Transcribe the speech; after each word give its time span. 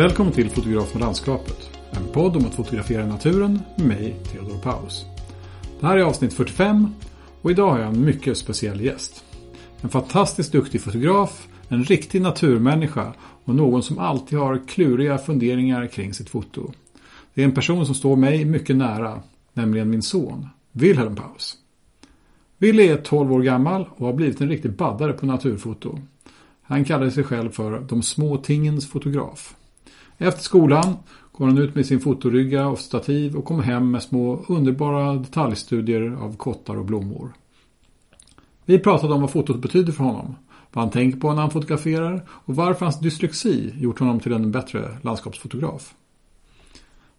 Välkommen 0.00 0.32
till 0.32 0.50
Fotograf 0.50 0.94
med 0.94 1.00
landskapet. 1.00 1.70
En 1.90 2.12
podd 2.12 2.36
om 2.36 2.46
att 2.46 2.54
fotografera 2.54 3.06
naturen 3.06 3.60
med 3.76 3.86
mig, 3.86 4.16
Theodor 4.32 4.58
Paus. 4.58 5.06
Det 5.80 5.86
här 5.86 5.96
är 5.96 6.02
avsnitt 6.02 6.32
45 6.32 6.94
och 7.42 7.50
idag 7.50 7.70
har 7.70 7.78
jag 7.78 7.88
en 7.88 8.04
mycket 8.04 8.38
speciell 8.38 8.80
gäst. 8.80 9.24
En 9.80 9.88
fantastiskt 9.88 10.52
duktig 10.52 10.80
fotograf, 10.80 11.48
en 11.68 11.84
riktig 11.84 12.22
naturmänniska 12.22 13.14
och 13.44 13.54
någon 13.54 13.82
som 13.82 13.98
alltid 13.98 14.38
har 14.38 14.68
kluriga 14.68 15.18
funderingar 15.18 15.86
kring 15.86 16.14
sitt 16.14 16.30
foto. 16.30 16.72
Det 17.34 17.40
är 17.40 17.44
en 17.44 17.54
person 17.54 17.86
som 17.86 17.94
står 17.94 18.16
mig 18.16 18.44
mycket 18.44 18.76
nära, 18.76 19.22
nämligen 19.52 19.90
min 19.90 20.02
son, 20.02 20.48
Wilhelm 20.72 21.16
Paus. 21.16 21.56
Willy 22.58 22.88
är 22.88 22.96
12 22.96 23.32
år 23.32 23.42
gammal 23.42 23.88
och 23.96 24.06
har 24.06 24.12
blivit 24.12 24.40
en 24.40 24.48
riktig 24.48 24.72
baddare 24.72 25.12
på 25.12 25.26
naturfoto. 25.26 25.98
Han 26.62 26.84
kallar 26.84 27.10
sig 27.10 27.24
själv 27.24 27.50
för 27.50 27.80
de 27.80 28.02
små 28.02 28.36
tingens 28.36 28.88
fotograf. 28.88 29.56
Efter 30.22 30.42
skolan 30.42 30.96
går 31.32 31.46
han 31.46 31.58
ut 31.58 31.74
med 31.74 31.86
sin 31.86 32.00
fotorygga 32.00 32.66
och 32.66 32.78
stativ 32.78 33.36
och 33.36 33.44
kommer 33.44 33.62
hem 33.62 33.90
med 33.90 34.02
små 34.02 34.44
underbara 34.48 35.14
detaljstudier 35.14 36.16
av 36.20 36.36
kottar 36.36 36.76
och 36.76 36.84
blommor. 36.84 37.32
Vi 38.64 38.78
pratade 38.78 39.14
om 39.14 39.20
vad 39.20 39.30
fotot 39.30 39.62
betyder 39.62 39.92
för 39.92 40.04
honom, 40.04 40.36
vad 40.72 40.84
han 40.84 40.90
tänker 40.92 41.20
på 41.20 41.32
när 41.32 41.40
han 41.40 41.50
fotograferar 41.50 42.26
och 42.28 42.56
varför 42.56 42.86
hans 42.86 43.00
dyslexi 43.00 43.74
gjort 43.76 43.98
honom 43.98 44.20
till 44.20 44.32
en 44.32 44.52
bättre 44.52 44.98
landskapsfotograf. 45.02 45.94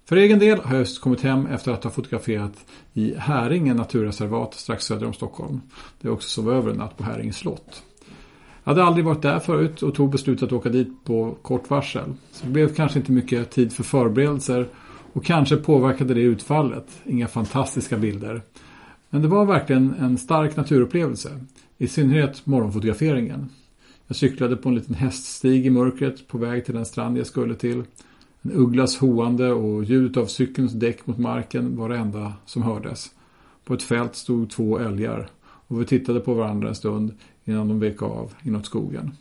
För 0.05 0.15
egen 0.15 0.39
del 0.39 0.59
har 0.59 0.71
jag 0.71 0.79
just 0.79 1.01
kommit 1.01 1.21
hem 1.21 1.45
efter 1.45 1.71
att 1.71 1.83
ha 1.83 1.91
fotograferat 1.91 2.65
i 2.93 3.13
Häringen 3.17 3.77
naturreservat 3.77 4.53
strax 4.53 4.85
söder 4.85 5.05
om 5.07 5.13
Stockholm. 5.13 5.61
Det 6.01 6.07
är 6.07 6.11
också 6.11 6.29
sov 6.29 6.53
över 6.53 6.71
en 6.71 6.77
natt 6.77 6.97
på 6.97 7.03
Häringe 7.03 7.33
slott. 7.33 7.83
Jag 8.63 8.71
hade 8.71 8.84
aldrig 8.84 9.05
varit 9.05 9.21
där 9.21 9.40
förut 9.40 9.84
och 9.84 9.95
tog 9.95 10.12
beslutet 10.12 10.43
att 10.43 10.54
åka 10.54 10.70
dit 10.70 11.04
på 11.04 11.37
kort 11.41 11.70
varsel. 11.70 12.13
Så 12.31 12.45
det 12.45 12.51
blev 12.51 12.76
kanske 12.76 12.99
inte 12.99 13.12
mycket 13.12 13.51
tid 13.51 13.73
för 13.73 13.84
förberedelser 13.84 14.67
och 15.13 15.26
kanske 15.26 15.57
påverkade 15.57 16.13
det 16.13 16.21
utfallet. 16.21 16.87
Inga 17.05 17.27
fantastiska 17.27 17.98
bilder. 17.98 18.41
Men 19.09 19.21
det 19.21 19.27
var 19.27 19.45
verkligen 19.45 19.93
en 19.99 20.17
stark 20.17 20.55
naturupplevelse. 20.55 21.29
I 21.77 21.87
synnerhet 21.87 22.45
morgonfotograferingen. 22.45 23.49
Jag 24.07 24.15
cyklade 24.15 24.55
på 24.55 24.70
en 24.70 24.76
liten 24.76 24.95
häststig 24.95 25.65
i 25.65 25.70
mörkret 25.70 26.27
på 26.27 26.37
väg 26.37 26.65
till 26.65 26.76
den 26.76 26.85
strand 26.85 27.17
jag 27.17 27.27
skulle 27.27 27.55
till. 27.55 27.84
En 28.41 28.51
ugglas 28.51 28.98
hoande 28.98 29.51
och 29.51 29.84
ljudet 29.84 30.17
av 30.17 30.26
cykelns 30.26 30.73
däck 30.73 31.07
mot 31.07 31.17
marken 31.17 31.77
var 31.77 31.89
det 31.89 31.98
enda 31.98 32.34
som 32.45 32.63
hördes. 32.63 33.12
På 33.65 33.73
ett 33.73 33.84
fält 33.84 34.15
stod 34.15 34.49
två 34.49 34.79
älgar 34.79 35.29
och 35.71 35.81
vi 35.81 35.85
tittade 35.85 36.19
på 36.19 36.33
varandra 36.33 36.67
en 36.69 36.75
stund 36.75 37.13
innan 37.45 37.67
de 37.67 37.79
vek 37.79 38.01
av 38.01 38.33
inåt 38.43 38.65
skogen. 38.65 39.11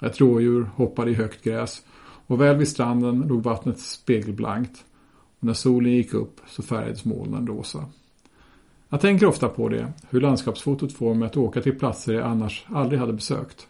Ett 0.00 0.20
rådjur 0.20 0.70
hoppade 0.74 1.10
i 1.10 1.14
högt 1.14 1.44
gräs 1.44 1.82
och 2.26 2.40
väl 2.40 2.56
vid 2.56 2.68
stranden 2.68 3.20
låg 3.28 3.42
vattnet 3.42 3.78
spegelblankt 3.78 4.84
och 5.38 5.46
när 5.46 5.52
solen 5.52 5.92
gick 5.92 6.14
upp 6.14 6.40
så 6.46 6.62
färgades 6.62 7.04
molnen 7.04 7.46
rosa. 7.46 7.84
Jag 8.88 9.00
tänker 9.00 9.26
ofta 9.26 9.48
på 9.48 9.68
det, 9.68 9.92
hur 10.10 10.20
landskapsfotot 10.20 10.92
får 10.92 11.14
mig 11.14 11.26
att 11.26 11.36
åka 11.36 11.60
till 11.60 11.78
platser 11.78 12.14
jag 12.14 12.26
annars 12.26 12.66
aldrig 12.68 13.00
hade 13.00 13.12
besökt 13.12 13.66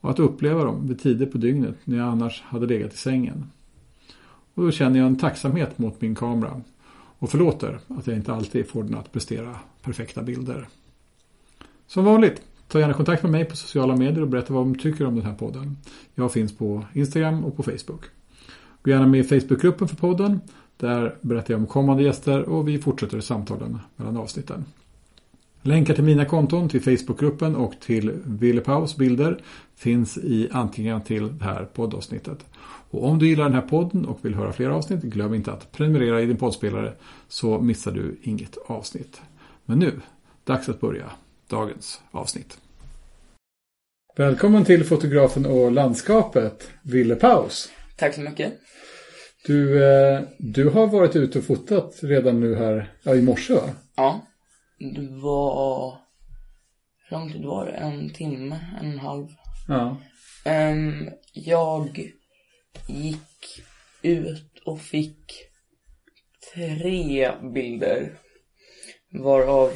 och 0.00 0.10
att 0.10 0.18
uppleva 0.18 0.64
dem 0.64 0.88
vid 0.88 1.00
tider 1.00 1.26
på 1.26 1.38
dygnet 1.38 1.76
när 1.84 1.98
jag 1.98 2.08
annars 2.08 2.42
hade 2.42 2.66
legat 2.66 2.94
i 2.94 2.96
sängen. 2.96 3.50
Och 4.54 4.64
då 4.64 4.70
känner 4.70 4.98
jag 4.98 5.06
en 5.06 5.18
tacksamhet 5.18 5.78
mot 5.78 6.00
min 6.00 6.14
kamera 6.14 6.60
och 7.18 7.30
förlåter 7.30 7.78
att 7.88 8.06
jag 8.06 8.16
inte 8.16 8.34
alltid 8.34 8.68
får 8.68 8.82
den 8.82 8.94
att 8.94 9.12
prestera 9.12 9.56
perfekta 9.82 10.22
bilder. 10.22 10.68
Som 11.88 12.04
vanligt, 12.04 12.42
ta 12.68 12.80
gärna 12.80 12.94
kontakt 12.94 13.22
med 13.22 13.32
mig 13.32 13.44
på 13.44 13.56
sociala 13.56 13.96
medier 13.96 14.22
och 14.22 14.28
berätta 14.28 14.54
vad 14.54 14.66
de 14.66 14.74
tycker 14.74 15.06
om 15.06 15.14
den 15.14 15.24
här 15.24 15.34
podden. 15.34 15.76
Jag 16.14 16.32
finns 16.32 16.56
på 16.56 16.84
Instagram 16.92 17.44
och 17.44 17.56
på 17.56 17.62
Facebook. 17.62 18.04
Gå 18.82 18.90
gärna 18.90 19.06
med 19.06 19.20
i 19.20 19.24
Facebookgruppen 19.24 19.88
för 19.88 19.96
podden. 19.96 20.40
Där 20.76 21.14
berättar 21.20 21.54
jag 21.54 21.60
om 21.60 21.66
kommande 21.66 22.02
gäster 22.02 22.42
och 22.42 22.68
vi 22.68 22.78
fortsätter 22.78 23.20
samtalen 23.20 23.78
mellan 23.96 24.16
avsnitten. 24.16 24.64
Länkar 25.62 25.94
till 25.94 26.04
mina 26.04 26.24
konton, 26.24 26.68
till 26.68 26.82
Facebookgruppen 26.82 27.56
och 27.56 27.74
till 27.80 28.12
Ville 28.24 28.60
Paus 28.60 28.96
bilder 28.96 29.42
finns 29.76 30.18
i 30.18 30.48
antingen 30.52 31.02
till 31.02 31.38
det 31.38 31.44
här 31.44 31.64
poddavsnittet. 31.64 32.46
Och 32.90 33.08
om 33.08 33.18
du 33.18 33.28
gillar 33.28 33.44
den 33.44 33.54
här 33.54 33.68
podden 33.68 34.04
och 34.04 34.18
vill 34.22 34.34
höra 34.34 34.52
fler 34.52 34.68
avsnitt, 34.68 35.02
glöm 35.02 35.34
inte 35.34 35.52
att 35.52 35.72
prenumerera 35.72 36.22
i 36.22 36.26
din 36.26 36.36
poddspelare 36.36 36.92
så 37.28 37.60
missar 37.60 37.92
du 37.92 38.16
inget 38.22 38.58
avsnitt. 38.66 39.20
Men 39.64 39.78
nu, 39.78 40.00
dags 40.44 40.68
att 40.68 40.80
börja 40.80 41.10
dagens 41.48 42.00
avsnitt. 42.10 42.58
Välkommen 44.16 44.64
till 44.64 44.84
fotografen 44.84 45.46
och 45.46 45.72
landskapet, 45.72 46.70
Ville 46.82 47.14
Paus. 47.14 47.72
Tack 47.96 48.14
så 48.14 48.20
mycket. 48.20 48.52
Du, 49.46 49.84
eh, 49.84 50.20
du 50.38 50.68
har 50.68 50.86
varit 50.86 51.16
ute 51.16 51.38
och 51.38 51.44
fotat 51.44 51.98
redan 52.02 52.40
nu 52.40 52.54
här, 52.54 52.92
ja 53.02 53.14
i 53.14 53.22
morse 53.22 53.54
va? 53.54 53.70
Ja. 53.96 54.26
Det 54.78 55.08
var... 55.22 55.98
Hur 57.08 57.16
lång 57.16 57.32
tid 57.32 57.44
var 57.44 57.66
det? 57.66 57.72
En 57.72 58.10
timme? 58.10 58.60
En 58.80 58.86
och 58.86 58.92
en 58.92 58.98
halv? 58.98 59.26
Ja. 59.68 59.96
Um, 60.46 61.10
jag 61.32 62.12
gick 62.88 63.62
ut 64.02 64.58
och 64.64 64.80
fick 64.80 65.32
tre 66.54 67.32
bilder. 67.54 68.18
Varav 69.12 69.72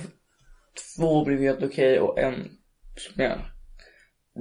två 0.97 1.25
blev 1.25 1.41
helt 1.41 1.62
okej 1.62 2.00
och 2.00 2.19
en 2.19 2.34
som 2.97 3.22
jag 3.22 3.38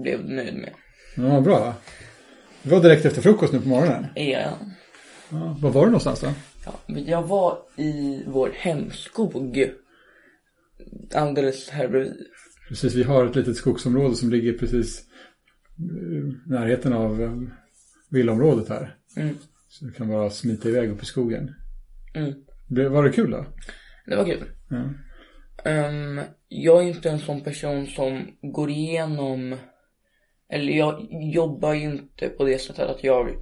blev 0.04 0.26
nöjd 0.26 0.56
med. 0.56 0.74
Ja, 1.16 1.42
bra. 1.42 1.76
Det 2.64 2.70
var 2.70 2.82
direkt 2.82 3.06
efter 3.06 3.22
frukost 3.22 3.54
nu 3.54 3.62
på 3.62 3.68
morgonen. 3.68 4.06
Ja. 4.16 4.58
Ja, 5.30 5.58
var 5.62 5.70
var 5.72 5.82
du 5.82 5.88
någonstans 5.88 6.22
då? 6.22 6.28
ja. 6.66 7.00
Jag 7.00 7.24
var 7.24 7.58
i 7.78 8.24
vår 8.28 8.52
hemskog. 8.56 9.72
Alldeles 11.14 11.70
här 11.70 11.88
bredvid. 11.88 12.14
Precis, 12.70 12.96
vi 12.96 13.04
har 13.04 13.26
ett 13.26 13.36
litet 13.36 13.58
skogsområde 13.58 14.16
som 14.16 14.30
ligger 14.30 14.54
precis 14.54 15.06
i 15.78 16.50
närheten 16.50 16.94
av 16.94 17.22
eh, 17.22 17.34
villaområdet 18.10 18.70
här. 18.70 18.96
Mm. 19.18 19.38
Så 19.68 19.86
du 19.86 19.92
kan 19.92 20.08
bara 20.08 20.30
smita 20.30 20.70
iväg 20.70 20.90
upp 20.90 21.04
i 21.04 21.06
skogen. 21.06 21.56
Mm. 22.14 22.34
Var 22.94 23.04
det 23.04 23.12
kul 23.12 23.32
då? 23.32 23.46
Det 24.06 24.16
var 24.16 24.26
kul. 24.26 24.44
Ja. 24.70 24.90
Um, 25.66 26.22
jag 26.48 26.84
är 26.84 26.88
inte 26.88 27.10
en 27.10 27.20
sån 27.20 27.42
person 27.42 27.88
som 27.88 28.38
går 28.42 28.70
igenom 28.70 29.58
eller 30.50 30.74
jag 30.74 31.08
jobbar 31.34 31.74
ju 31.74 31.84
inte 31.84 32.30
på 32.30 32.44
det 32.44 32.60
sättet 32.60 32.90
att 32.90 33.04
jag 33.04 33.36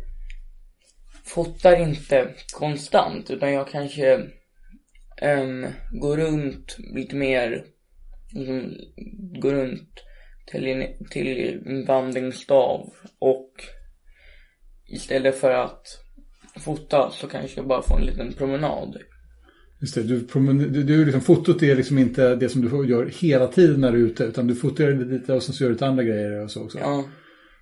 fotar 1.24 1.76
inte 1.76 2.34
konstant 2.54 3.32
utan 3.32 3.54
jag 3.54 3.68
kanske 3.68 4.16
um, 5.22 5.68
går 5.92 6.18
runt 6.18 6.78
lite 6.96 7.16
mer 7.16 7.66
liksom, 8.34 8.76
går 9.42 9.52
runt 9.52 10.04
till 10.46 10.88
till 11.10 11.62
en 11.66 11.86
vandringsstav 11.86 12.94
och 13.20 13.52
istället 14.86 15.40
för 15.40 15.52
att 15.52 15.88
fota 16.60 17.12
så 17.12 17.28
kanske 17.28 17.60
jag 17.60 17.68
bara 17.68 17.82
får 17.82 18.00
en 18.00 18.06
liten 18.06 18.34
promenad. 18.34 18.98
Just 19.82 19.96
det, 19.96 20.04
du, 20.04 20.20
du, 20.54 20.84
du 20.84 21.06
liksom, 21.06 21.22
fotot 21.22 21.64
är 21.64 21.76
liksom 21.76 21.98
inte 21.98 22.36
det 22.36 22.50
som 22.50 22.62
du 22.62 22.88
gör 22.88 23.06
hela 23.06 23.48
tiden 23.48 23.82
när 23.82 23.92
du 23.92 23.98
är 23.98 24.06
ute 24.06 24.24
utan 24.24 24.48
du 24.48 24.56
fotar 24.56 24.92
lite 24.92 25.34
och 25.34 25.44
sen 25.44 25.56
så 25.56 25.64
gör 25.64 25.70
du 25.70 25.74
lite 25.74 25.88
andra 25.88 26.04
grejer 26.04 26.44
och 26.44 26.52
så 26.52 26.64
också. 26.64 26.80
Ja. 26.80 27.04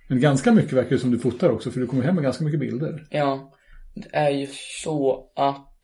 Men 0.08 0.20
ganska 0.20 0.52
mycket 0.52 0.72
verkar 0.72 0.90
det 0.90 0.98
som 0.98 1.10
du 1.10 1.18
fotar 1.18 1.50
också 1.50 1.70
för 1.70 1.80
du 1.80 1.86
kommer 1.86 2.02
hem 2.02 2.14
med 2.14 2.24
ganska 2.24 2.44
mycket 2.44 2.60
bilder. 2.60 3.06
Ja, 3.10 3.52
det 3.94 4.08
är 4.12 4.30
ju 4.30 4.46
så 4.82 5.30
att 5.36 5.74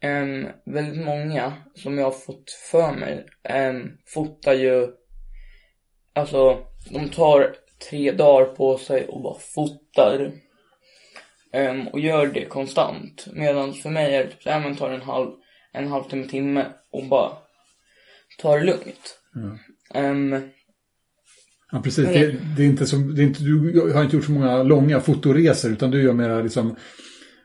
em, 0.00 0.46
väldigt 0.66 1.04
många 1.04 1.52
som 1.74 1.98
jag 1.98 2.04
har 2.04 2.10
fått 2.10 2.50
för 2.70 2.92
mig 2.92 3.26
em, 3.42 3.90
fotar 4.06 4.52
ju, 4.52 4.88
alltså 6.12 6.58
de 6.90 7.08
tar 7.08 7.54
tre 7.90 8.12
dagar 8.12 8.46
på 8.46 8.78
sig 8.78 9.06
och 9.08 9.22
bara 9.22 9.38
fotar 9.38 10.32
em, 11.52 11.88
och 11.88 12.00
gör 12.00 12.26
det 12.26 12.44
konstant. 12.44 13.26
Medan 13.32 13.72
för 13.72 13.90
mig 13.90 14.14
är 14.14 14.24
det 14.24 14.30
typ 14.30 14.42
så 14.42 14.50
här, 14.50 14.60
man 14.60 14.76
tar 14.76 14.90
en 14.90 15.02
halv, 15.02 15.30
en 15.72 15.88
halvtimme, 15.88 16.26
timme 16.26 16.66
och 16.92 17.08
bara 17.08 17.32
tar 18.38 18.58
det 18.58 18.64
lugnt. 18.64 19.18
Em, 19.94 20.50
Ja, 21.72 21.80
precis. 21.80 22.06
Det, 22.06 22.36
det 22.56 22.62
är 22.62 22.66
inte 22.66 22.86
som, 22.86 23.14
det 23.14 23.22
är 23.22 23.24
inte, 23.24 23.42
du 23.42 23.92
har 23.94 24.04
inte 24.04 24.16
gjort 24.16 24.24
så 24.24 24.32
många 24.32 24.62
långa 24.62 25.00
fotoresor 25.00 25.72
utan 25.72 25.90
du 25.90 26.02
gör 26.02 26.12
mera 26.12 26.42
liksom 26.42 26.76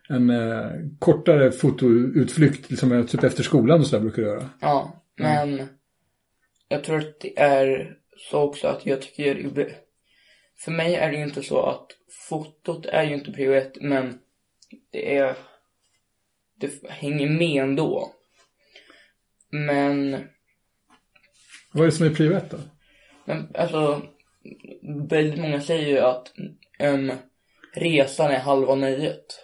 en 0.10 0.30
eh, 0.30 0.72
kortare 1.00 1.52
fotoutflykt, 1.52 2.70
liksom 2.70 3.08
typ 3.08 3.24
efter 3.24 3.44
skolan 3.44 3.80
och 3.80 3.88
sådär 3.88 4.02
brukar 4.04 4.22
du 4.22 4.28
göra. 4.28 4.50
Ja, 4.62 5.04
men 5.18 5.68
jag 6.68 6.84
tror 6.84 6.98
att 6.98 7.20
det 7.20 7.40
är 7.40 7.98
så 8.32 8.42
också 8.42 8.68
att 8.68 8.86
jag 8.86 9.02
tycker 9.02 9.36
för 10.60 10.72
mig 10.72 10.96
är 10.96 11.12
det 11.12 11.18
ju 11.18 11.24
inte 11.24 11.44
så 11.44 11.62
att 11.66 11.88
fotot 12.30 12.86
är 12.86 13.04
ju 13.04 13.14
inte 13.14 13.32
prio 13.32 13.54
ett, 13.54 13.82
men 13.82 14.20
det 14.92 15.18
är 15.18 15.36
det 16.60 16.90
hänger 16.90 17.30
med 17.30 17.64
ändå. 17.64 18.14
Men, 19.50 20.12
Vad 21.72 21.82
är 21.82 21.86
det 21.86 21.92
som 21.92 22.06
är 22.08 22.16
prio 22.16 22.34
ett 22.34 22.52
då? 22.52 22.58
men 23.26 23.56
alltså 23.56 24.02
väldigt 25.10 25.40
många 25.40 25.62
säger 25.62 25.88
ju 25.88 26.00
att 26.00 26.34
um, 26.80 27.12
resan 27.74 28.32
är 28.32 28.40
halva 28.40 28.76
nöjet. 28.76 29.44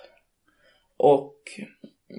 Och 0.98 1.36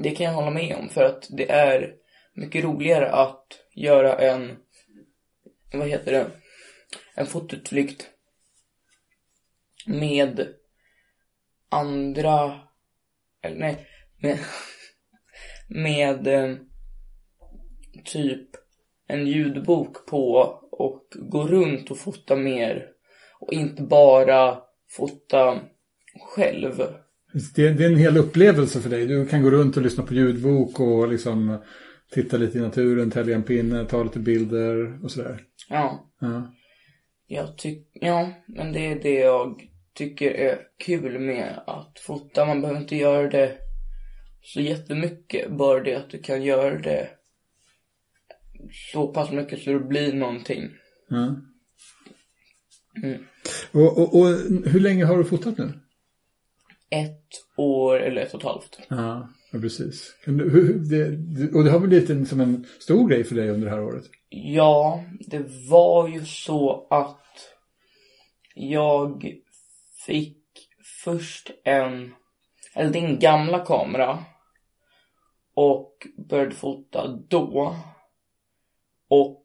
det 0.03 0.11
kan 0.11 0.27
jag 0.27 0.33
hålla 0.33 0.51
med 0.51 0.77
om 0.77 0.89
för 0.89 1.05
att 1.05 1.29
det 1.31 1.51
är 1.51 1.95
mycket 2.35 2.65
roligare 2.65 3.11
att 3.11 3.47
göra 3.75 4.19
en, 4.19 4.57
vad 5.73 5.89
heter 5.89 6.13
det, 6.13 6.27
en 7.15 7.27
fotutflykt 7.27 8.11
med 9.87 10.47
andra, 11.71 12.61
eller 13.43 13.57
nej, 13.57 13.87
med, 14.23 14.39
med 15.69 16.27
eh, 16.27 16.57
typ 18.05 18.49
en 19.09 19.27
ljudbok 19.27 20.07
på 20.07 20.33
och 20.73 21.03
gå 21.13 21.47
runt 21.47 21.91
och 21.91 21.99
fota 21.99 22.37
mer 22.37 22.87
och 23.41 23.53
inte 23.53 23.83
bara 23.83 24.59
fota 24.91 25.61
själv. 26.21 26.83
Det, 27.55 27.71
det 27.71 27.85
är 27.85 27.91
en 27.91 27.99
hel 27.99 28.17
upplevelse 28.17 28.81
för 28.81 28.91
dig. 28.91 29.07
Du 29.07 29.27
kan 29.27 29.43
gå 29.43 29.51
runt 29.51 29.77
och 29.77 29.83
lyssna 29.83 30.05
på 30.05 30.15
ljudbok 30.15 30.81
och 30.81 31.09
liksom 31.09 31.59
titta 32.11 32.37
lite 32.37 32.59
i 32.59 32.61
naturen, 32.61 33.11
tälja 33.11 33.35
en 33.35 33.43
pinne, 33.43 33.85
ta 33.85 34.03
lite 34.03 34.19
bilder 34.19 35.05
och 35.05 35.11
sådär. 35.11 35.41
Ja. 35.69 36.13
Ja. 36.21 36.55
Jag 37.27 37.59
tycker, 37.59 38.07
ja, 38.07 38.33
men 38.47 38.73
det 38.73 38.87
är 38.87 39.03
det 39.03 39.15
jag 39.15 39.74
tycker 39.95 40.31
är 40.31 40.61
kul 40.79 41.19
med 41.19 41.63
att 41.67 41.99
fota. 42.01 42.47
Man 42.47 42.61
behöver 42.61 42.81
inte 42.81 42.97
göra 42.97 43.31
det 43.31 43.59
så 44.43 44.61
jättemycket. 44.61 45.51
Bara 45.51 45.81
det 45.83 45.95
att 45.95 46.11
du 46.11 46.19
kan 46.19 46.43
göra 46.43 46.79
det 46.79 47.09
så 48.93 49.07
pass 49.07 49.31
mycket 49.31 49.63
så 49.63 49.73
det 49.73 49.81
blir 49.81 50.13
någonting. 50.13 50.71
ja. 51.09 51.37
Mm. 53.03 53.25
Och, 53.73 53.99
och, 53.99 54.21
och 54.21 54.27
hur 54.65 54.81
länge 54.81 55.05
har 55.05 55.19
du 55.19 55.25
fotat 55.25 55.59
nu? 55.59 55.73
Ett 56.91 57.31
år 57.57 58.01
eller 58.01 58.23
ett 58.23 58.35
och 58.35 58.41
ett 58.41 58.47
halvt. 58.47 58.79
Ja, 58.89 59.29
ja 59.53 59.59
precis. 59.61 60.15
Och 61.55 61.65
det 61.65 61.71
har 61.71 61.79
väl 61.79 61.89
blivit 61.89 62.11
en, 62.11 62.27
som 62.27 62.41
en 62.41 62.67
stor 62.79 63.09
grej 63.09 63.25
för 63.25 63.35
dig 63.35 63.51
under 63.51 63.65
det 63.65 63.75
här 63.75 63.83
året? 63.83 64.05
Ja, 64.29 65.05
det 65.27 65.45
var 65.71 66.09
ju 66.09 66.25
så 66.25 66.87
att 66.91 67.25
jag 68.55 69.35
fick 70.07 70.45
först 71.05 71.51
en, 71.65 72.15
eller 72.75 72.91
din 72.91 73.19
gamla 73.19 73.65
kamera 73.65 74.25
och 75.55 76.07
började 76.29 76.55
fota 76.55 77.09
då. 77.09 77.77
Och 79.09 79.45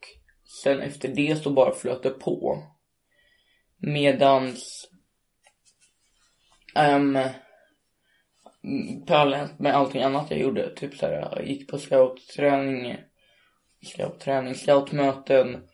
sen 0.63 0.79
efter 0.79 1.07
det 1.07 1.44
så 1.44 1.50
bara 1.50 1.73
flöt 1.73 2.03
det 2.03 2.09
på. 2.09 2.63
Medans 3.77 4.89
um, 6.75 7.19
parallellt 9.07 9.59
med 9.59 9.75
allting 9.75 10.01
annat 10.01 10.31
jag 10.31 10.39
gjorde, 10.39 10.75
typ 10.75 10.95
så 10.95 11.06
här, 11.06 11.13
jag 11.13 11.47
gick 11.47 11.71
på 11.71 11.77
scoutträning, 11.77 12.97
scoutträning, 13.85 14.56
scoutmöten 14.56 15.67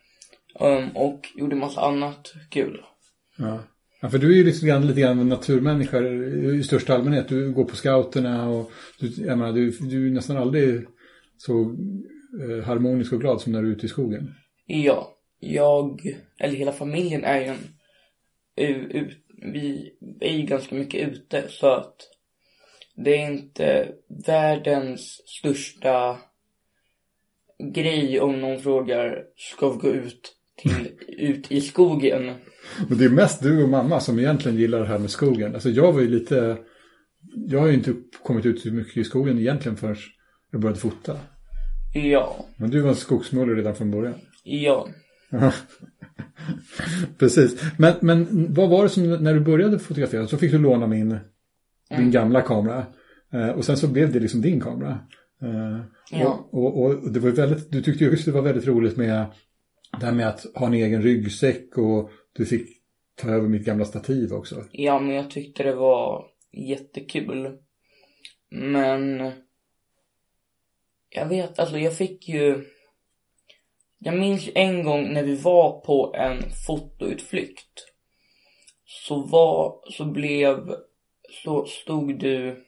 um, 0.59 0.97
och 0.97 1.27
gjorde 1.35 1.55
massa 1.55 1.81
annat 1.81 2.33
kul. 2.49 2.85
Ja 3.37 3.59
ja 4.05 4.09
för 4.09 4.17
du 4.17 4.31
är 4.31 4.37
ju 4.37 4.43
lite 4.43 4.65
grann, 4.65 4.87
lite 4.87 5.01
grann 5.01 5.29
naturmänniska 5.29 6.01
i 6.59 6.63
största 6.63 6.95
allmänhet. 6.95 7.29
Du 7.29 7.51
går 7.51 7.65
på 7.65 7.75
scouterna 7.75 8.49
och 8.49 8.71
du, 8.99 9.07
jag 9.07 9.37
menar, 9.37 9.53
du, 9.53 9.71
du 9.71 10.07
är 10.07 10.11
nästan 10.11 10.37
aldrig 10.37 10.85
så 11.37 11.61
eh, 12.41 12.65
harmonisk 12.65 13.13
och 13.13 13.21
glad 13.21 13.41
som 13.41 13.51
när 13.51 13.61
du 13.61 13.67
är 13.67 13.75
ute 13.75 13.85
i 13.85 13.89
skogen. 13.89 14.33
Ja, 14.65 15.17
jag, 15.39 16.01
eller 16.39 16.55
hela 16.55 16.71
familjen 16.71 17.23
är 17.23 17.41
ju 17.41 17.45
en, 17.45 17.57
u, 18.55 18.87
ut, 18.91 19.17
vi 19.53 19.91
är 20.19 20.33
ju 20.33 20.45
ganska 20.45 20.75
mycket 20.75 21.09
ute 21.09 21.43
så 21.49 21.67
att 21.67 21.95
det 22.95 23.15
är 23.15 23.31
inte 23.31 23.91
världens 24.27 25.21
största 25.25 26.17
grej 27.73 28.19
om 28.19 28.41
någon 28.41 28.59
frågar 28.59 29.23
ska 29.35 29.69
vi 29.69 29.77
gå 29.77 29.89
ut 29.89 30.34
till, 30.57 30.87
ut 31.07 31.51
i 31.51 31.61
skogen? 31.61 32.31
Men 32.89 32.97
det 32.97 33.05
är 33.05 33.09
mest 33.09 33.43
du 33.43 33.63
och 33.63 33.69
mamma 33.69 33.99
som 33.99 34.19
egentligen 34.19 34.57
gillar 34.57 34.79
det 34.79 34.85
här 34.87 34.99
med 34.99 35.09
skogen. 35.09 35.53
Alltså 35.53 35.69
jag 35.69 35.93
var 35.93 36.01
ju 36.01 36.07
lite, 36.09 36.57
jag 37.47 37.59
har 37.59 37.67
ju 37.67 37.73
inte 37.73 37.93
kommit 38.23 38.45
ut 38.45 38.61
så 38.61 38.71
mycket 38.71 38.97
i 38.97 39.03
skogen 39.03 39.39
egentligen 39.39 39.77
förrän 39.77 39.95
jag 40.51 40.61
började 40.61 40.79
fota. 40.79 41.17
Ja, 41.93 42.45
Men 42.57 42.69
du 42.69 42.81
var 42.81 42.89
en 42.89 42.95
skogsmulle 42.95 43.53
redan 43.55 43.75
från 43.75 43.91
början. 43.91 44.15
ja. 44.43 44.87
Precis. 47.17 47.63
Men, 47.77 47.93
men 48.01 48.53
vad 48.53 48.69
var 48.69 48.83
det 48.83 48.89
som, 48.89 49.03
när 49.13 49.33
du 49.33 49.39
började 49.39 49.79
fotografera 49.79 50.27
så 50.27 50.37
fick 50.37 50.51
du 50.51 50.57
låna 50.57 50.87
min, 50.87 51.17
din 51.97 52.11
gamla 52.11 52.41
kamera. 52.41 52.85
Eh, 53.33 53.49
och 53.49 53.65
sen 53.65 53.77
så 53.77 53.87
blev 53.87 54.11
det 54.13 54.19
liksom 54.19 54.41
din 54.41 54.61
kamera. 54.61 54.99
Eh, 55.41 55.79
Ja. 56.11 56.47
och, 56.51 56.77
och, 56.83 56.91
och 57.03 57.11
det 57.11 57.19
var 57.19 57.29
väldigt, 57.29 57.71
du 57.71 57.81
tyckte 57.81 58.03
ju 58.03 58.11
också 58.13 58.25
det 58.25 58.31
var 58.31 58.41
väldigt 58.41 58.67
roligt 58.67 58.97
med 58.97 59.25
det 59.99 60.05
här 60.05 60.13
med 60.13 60.27
att 60.27 60.45
ha 60.55 60.67
en 60.67 60.73
egen 60.73 61.01
ryggsäck 61.01 61.77
och 61.77 62.09
du 62.33 62.45
fick 62.45 62.67
ta 63.15 63.29
över 63.29 63.47
mitt 63.47 63.65
gamla 63.65 63.85
stativ 63.85 64.33
också. 64.33 64.63
Ja, 64.71 64.99
men 64.99 65.15
jag 65.15 65.31
tyckte 65.31 65.63
det 65.63 65.75
var 65.75 66.25
jättekul. 66.51 67.57
Men 68.49 69.31
jag 71.09 71.25
vet, 71.25 71.59
alltså 71.59 71.77
jag 71.77 71.97
fick 71.97 72.29
ju 72.29 72.65
jag 74.05 74.19
minns 74.19 74.49
en 74.55 74.83
gång 74.83 75.13
när 75.13 75.23
vi 75.23 75.35
var 75.35 75.81
på 75.81 76.15
en 76.15 76.43
fotoutflykt 76.67 77.85
så 78.85 79.21
var, 79.21 79.79
så 79.91 80.05
blev, 80.05 80.75
så 81.43 81.65
stod 81.65 82.19
du 82.19 82.65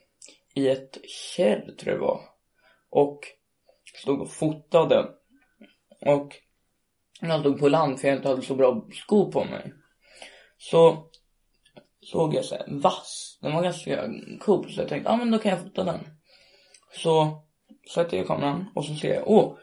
i 0.56 0.68
ett 0.68 0.98
kärr 1.36 1.76
tror 1.80 1.92
jag 1.92 1.96
det 1.96 2.06
var 2.06 2.22
och 2.90 3.20
stod 3.96 4.22
och 4.22 4.32
fotade 4.32 5.10
och 6.06 6.36
jag 7.22 7.40
stod 7.40 7.60
på 7.60 7.70
land 7.70 8.00
för 8.00 8.08
jag 8.08 8.18
inte 8.18 8.28
hade 8.28 8.42
så 8.42 8.56
bra 8.56 8.86
skor 8.94 9.32
på 9.32 9.44
mig 9.44 9.74
så 10.58 11.08
såg 12.02 12.34
jag 12.34 12.46
så 12.46 12.56
här 12.56 12.66
vass. 12.68 13.38
Den 13.42 13.54
var 13.54 13.64
ganska 13.64 14.10
cool 14.40 14.72
så 14.72 14.82
jag 14.82 14.90
tänkte, 14.90 15.10
ja 15.10 15.14
ah, 15.14 15.18
men 15.18 15.32
då 15.32 15.38
kan 15.38 15.52
jag 15.52 15.62
fota 15.62 15.84
den. 15.84 16.00
Så 17.04 17.44
sätter 17.94 18.18
jag 18.18 18.28
kameran 18.28 18.66
och 18.76 18.86
så 18.86 18.96
ser 18.96 19.14
jag, 19.14 19.24
åh, 19.28 19.58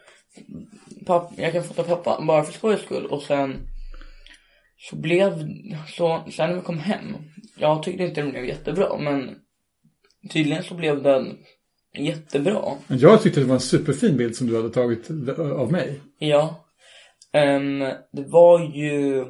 papp, 1.06 1.32
jag 1.36 1.52
kan 1.52 1.64
fota 1.64 1.82
pappa 1.82 2.24
bara 2.26 2.44
för 2.44 2.52
skojs 2.52 2.82
skull. 2.82 3.06
Och 3.06 3.22
sen 3.22 3.68
så 4.78 4.96
blev, 4.96 5.48
så 5.96 6.24
sen 6.32 6.50
när 6.50 6.56
vi 6.56 6.62
kom 6.62 6.78
hem, 6.78 7.16
jag 7.56 7.82
tyckte 7.82 8.04
inte 8.04 8.20
den 8.20 8.30
blev 8.30 8.44
jättebra 8.44 8.98
men 8.98 9.36
tydligen 10.30 10.62
så 10.62 10.74
blev 10.74 11.02
den 11.02 11.38
jättebra. 11.98 12.74
Men 12.86 12.98
jag 12.98 13.22
tyckte 13.22 13.40
det 13.40 13.46
var 13.46 13.54
en 13.54 13.60
superfin 13.60 14.16
bild 14.16 14.36
som 14.36 14.46
du 14.46 14.56
hade 14.56 14.70
tagit 14.70 15.10
av 15.38 15.72
mig. 15.72 16.00
Ja. 16.18 16.63
Ehm, 17.34 17.78
det 18.12 18.22
var 18.22 18.76
ju 18.76 19.24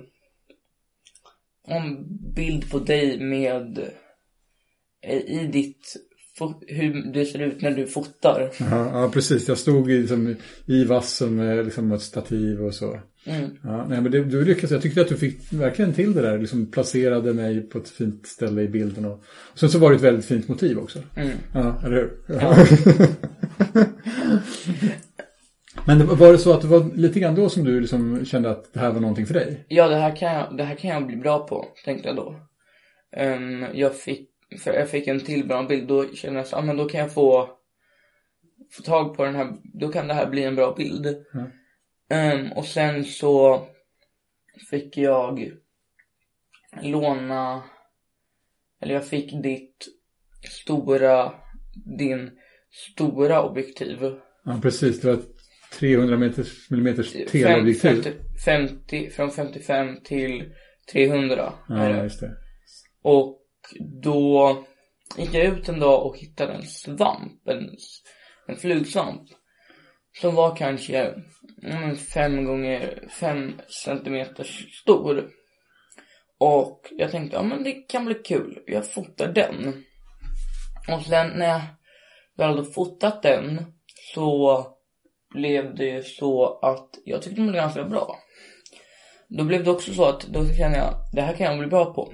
en 1.66 2.06
bild 2.34 2.70
på 2.70 2.78
dig 2.78 3.20
med 3.20 3.78
eh, 5.02 5.18
i 5.18 5.48
ditt 5.52 5.96
hur 6.68 7.12
det 7.12 7.24
ser 7.24 7.38
ut 7.38 7.62
när 7.62 7.70
du 7.70 7.86
fotar. 7.86 8.50
Ja, 8.58 9.02
ja 9.02 9.10
precis. 9.12 9.48
Jag 9.48 9.58
stod 9.58 9.90
i, 9.90 9.98
liksom, 9.98 10.36
i 10.66 10.84
vassen 10.84 11.36
med 11.36 11.64
liksom, 11.64 11.92
ett 11.92 12.02
stativ 12.02 12.64
och 12.64 12.74
så. 12.74 13.00
Mm. 13.26 13.50
Ja, 13.62 13.86
nej, 13.88 14.00
men 14.00 14.12
det, 14.12 14.24
du 14.24 14.44
lyckades. 14.44 14.70
Jag 14.70 14.82
tyckte 14.82 15.00
att 15.00 15.08
du 15.08 15.16
fick 15.16 15.52
verkligen 15.52 15.94
till 15.94 16.12
det 16.12 16.22
där. 16.22 16.38
Liksom 16.38 16.70
placerade 16.70 17.32
mig 17.32 17.60
på 17.60 17.78
ett 17.78 17.88
fint 17.88 18.26
ställe 18.26 18.62
i 18.62 18.68
bilden. 18.68 19.04
Och, 19.04 19.24
och 19.52 19.58
sen 19.58 19.68
så 19.68 19.78
var 19.78 19.90
det 19.90 19.96
ett 19.96 20.02
väldigt 20.02 20.24
fint 20.24 20.48
motiv 20.48 20.78
också. 20.78 20.98
Mm. 21.16 21.36
Ja, 21.54 21.80
eller 21.84 21.96
hur? 21.96 22.12
Ja. 22.26 22.66
Men 25.86 26.16
var 26.16 26.32
det 26.32 26.38
så 26.38 26.52
att 26.52 26.60
det 26.60 26.68
var 26.68 26.96
lite 26.96 27.20
grann 27.20 27.34
då 27.34 27.48
som 27.48 27.64
du 27.64 27.80
liksom 27.80 28.24
kände 28.24 28.50
att 28.50 28.72
det 28.72 28.80
här 28.80 28.90
var 28.90 29.00
någonting 29.00 29.26
för 29.26 29.34
dig? 29.34 29.64
Ja, 29.68 29.88
det 29.88 29.96
här, 29.96 30.16
kan 30.16 30.32
jag, 30.32 30.56
det 30.56 30.64
här 30.64 30.74
kan 30.74 30.90
jag 30.90 31.06
bli 31.06 31.16
bra 31.16 31.46
på, 31.46 31.66
tänkte 31.84 32.08
jag 32.08 32.16
då. 32.16 32.40
Ehm, 33.16 33.66
jag, 33.74 33.96
fick, 33.96 34.30
för 34.58 34.72
jag 34.72 34.90
fick 34.90 35.06
en 35.06 35.20
till 35.20 35.48
bra 35.48 35.62
bild, 35.62 35.88
då 35.88 36.14
kände 36.14 36.40
jag 36.40 36.46
så, 36.46 36.56
ah, 36.56 36.62
men 36.62 36.76
då 36.76 36.84
kan 36.84 37.00
jag 37.00 37.14
få, 37.14 37.50
få 38.72 38.82
tag 38.82 39.16
på 39.16 39.24
den 39.24 39.34
här, 39.34 39.52
då 39.62 39.88
kan 39.88 40.08
det 40.08 40.14
här 40.14 40.30
bli 40.30 40.44
en 40.44 40.56
bra 40.56 40.74
bild. 40.74 41.24
Ja. 41.32 41.50
Ehm, 42.16 42.52
och 42.52 42.64
sen 42.64 43.04
så 43.04 43.66
fick 44.70 44.96
jag 44.96 45.52
låna, 46.82 47.62
eller 48.80 48.94
jag 48.94 49.06
fick 49.06 49.42
ditt 49.42 49.88
stora, 50.50 51.32
din 51.98 52.30
stora 52.70 53.42
objektiv. 53.42 53.98
Ja, 54.44 54.58
precis. 54.62 55.00
Det 55.00 55.06
var 55.06 55.14
ett 55.14 55.33
300 55.78 56.16
meters, 56.16 56.70
millimeters 56.70 57.12
teleobjektiv. 57.12 58.02
50, 58.02 58.12
50, 58.44 59.10
från 59.10 59.30
55 59.30 60.00
till 60.04 60.52
300 60.92 61.52
är 61.68 61.88
Ja, 61.88 61.96
det. 61.96 62.02
just 62.02 62.20
det. 62.20 62.36
Och 63.02 63.40
då 64.02 64.64
gick 65.18 65.34
jag 65.34 65.44
ut 65.44 65.68
en 65.68 65.80
dag 65.80 66.06
och 66.06 66.18
hittade 66.18 66.52
en 66.52 66.62
svamp, 66.62 67.48
en, 67.48 67.76
en 68.48 68.56
flugsvamp. 68.56 69.22
Som 70.20 70.34
var 70.34 70.56
kanske 70.56 71.14
mm, 71.62 71.96
fem 71.96 72.44
gånger 72.44 73.08
fem 73.20 73.52
centimeter 73.84 74.44
stor. 74.82 75.28
Och 76.38 76.80
jag 76.90 77.10
tänkte, 77.10 77.36
ja 77.36 77.42
men 77.42 77.62
det 77.64 77.72
kan 77.72 78.04
bli 78.04 78.14
kul. 78.14 78.58
Jag 78.66 78.92
fotar 78.92 79.32
den. 79.32 79.84
Och 80.88 81.02
sen 81.02 81.30
när 81.38 81.46
jag 81.46 81.60
väl 82.36 82.48
hade 82.48 82.64
fotat 82.64 83.22
den 83.22 83.64
så 84.14 84.66
blev 85.34 85.74
det 85.74 85.84
ju 85.84 86.02
så 86.02 86.58
att 86.58 86.88
jag 87.04 87.22
tyckte 87.22 87.40
den 87.40 87.50
blev 87.50 87.62
ganska 87.62 87.84
bra. 87.84 88.18
Då 89.28 89.44
blev 89.44 89.64
det 89.64 89.70
också 89.70 89.94
så 89.94 90.04
att 90.04 90.26
då 90.26 90.46
kände 90.46 90.78
jag, 90.78 90.94
det 91.12 91.20
här 91.20 91.34
kan 91.34 91.46
jag 91.46 91.58
bli 91.58 91.68
bra 91.68 91.94
på. 91.94 92.12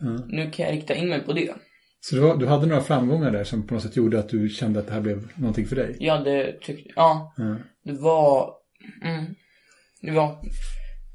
Mm. 0.00 0.22
Nu 0.28 0.50
kan 0.50 0.66
jag 0.66 0.74
rikta 0.74 0.94
in 0.94 1.08
mig 1.08 1.20
på 1.20 1.32
det. 1.32 1.54
Så 2.00 2.14
du, 2.14 2.20
var, 2.20 2.36
du 2.36 2.46
hade 2.46 2.66
några 2.66 2.82
framgångar 2.82 3.30
där 3.30 3.44
som 3.44 3.66
på 3.66 3.74
något 3.74 3.82
sätt 3.82 3.96
gjorde 3.96 4.18
att 4.18 4.28
du 4.28 4.48
kände 4.48 4.80
att 4.80 4.86
det 4.86 4.92
här 4.92 5.00
blev 5.00 5.28
någonting 5.36 5.66
för 5.66 5.76
dig? 5.76 5.96
Ja, 6.00 6.18
det 6.18 6.60
tyckte, 6.60 6.92
ja. 6.96 7.34
Mm. 7.38 7.58
Det 7.82 7.92
var, 7.92 8.54
mm, 9.04 9.34
det 10.00 10.10
var, 10.10 10.38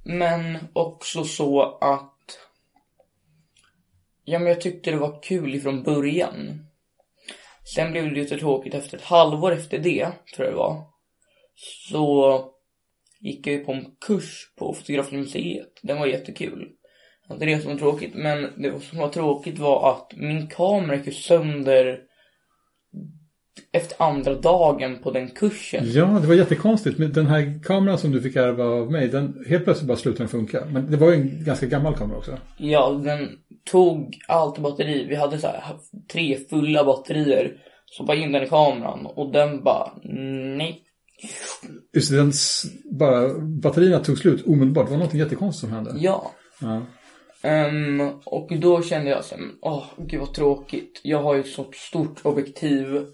men 0.06 0.58
också 0.74 1.24
så 1.24 1.78
att, 1.78 2.40
ja 4.26 4.40
men 4.40 4.48
jag 4.48 4.62
tyckte 4.62 4.92
det 4.92 4.98
var 4.98 5.24
kul 5.24 5.56
ifrån 5.56 5.84
början. 5.84 6.68
Sen 7.76 7.92
blev 7.92 8.04
det 8.04 8.10
lite 8.12 8.38
tråkigt 8.38 8.74
efter 8.74 8.98
ett 8.98 9.04
halvår 9.04 9.52
efter 9.52 9.78
det, 9.78 10.12
tror 10.36 10.46
jag 10.46 10.54
det 10.54 10.58
var. 10.58 10.97
Så 11.90 12.44
gick 13.20 13.48
jag 13.48 13.56
ju 13.56 13.64
på 13.64 13.72
en 13.74 13.86
kurs 14.08 14.54
på 14.58 14.74
Fotografimuseet. 14.74 15.80
Den 15.84 16.00
var 16.00 16.06
jättekul. 16.06 16.68
Alltså 17.30 17.46
det 17.46 17.60
som 17.60 17.72
var 17.72 17.80
tråkigt, 17.80 18.16
men 18.16 18.48
det 18.58 18.80
som 18.80 19.00
var 19.00 19.10
tråkigt 19.10 19.60
var 19.60 19.92
att 19.92 20.14
min 20.16 20.48
kamera 20.48 20.96
gick 20.96 21.14
sönder 21.14 22.00
efter 23.72 24.04
andra 24.04 24.36
dagen 24.36 25.00
på 25.04 25.12
den 25.12 25.30
kursen. 25.30 25.92
Ja, 25.92 26.06
det 26.06 26.28
var 26.28 26.36
jättekonstigt. 26.36 26.98
Men 26.98 27.14
den 27.14 27.26
här 27.26 27.64
kameran 27.64 27.98
som 27.98 28.12
du 28.12 28.22
fick 28.22 28.36
ärva 28.36 28.64
av 28.64 28.92
mig, 28.92 29.08
den 29.08 29.46
helt 29.48 29.64
plötsligt 29.64 29.88
bara 29.88 29.98
slutade 29.98 30.30
funka. 30.30 30.66
Men 30.66 30.92
det 30.92 30.98
var 30.98 31.12
ju 31.12 31.14
en 31.14 31.44
ganska 31.44 31.66
gammal 31.66 31.96
kamera 31.96 32.18
också. 32.18 32.38
Ja, 32.58 33.02
den 33.04 33.30
tog 33.72 34.18
allt 34.28 34.60
batteri. 34.60 35.06
Vi 35.06 35.16
hade 35.16 35.38
så 35.40 35.48
här 35.48 35.76
tre 36.12 36.38
fulla 36.50 36.84
batterier. 36.84 37.58
Så 37.86 38.04
bara 38.04 38.18
in 38.18 38.32
den 38.32 38.44
i 38.44 38.48
kameran 38.48 39.06
och 39.06 39.32
den 39.32 39.64
bara 39.64 39.92
nej. 40.58 40.84
Just 41.94 42.12
den 42.12 42.32
bara, 42.98 43.40
batterierna 43.40 44.00
tog 44.00 44.18
slut 44.18 44.48
omedelbart. 44.48 44.86
Det 44.86 44.92
var 44.92 45.04
något 45.04 45.14
jättekonstigt 45.14 45.62
som 45.62 45.72
hände. 45.72 45.94
Ja. 45.98 46.32
Ja. 46.62 46.82
Ehm, 47.42 48.02
och 48.26 48.58
då 48.60 48.84
kände 48.84 49.10
jag 49.10 49.18
här, 49.18 49.40
åh 49.62 49.86
gud 49.98 50.20
vad 50.20 50.34
tråkigt. 50.34 51.02
Jag 51.04 51.24
har 51.24 51.34
ju 51.36 51.40
ett 51.40 51.48
så 51.48 51.72
stort 51.74 52.20
objektiv. 52.24 53.06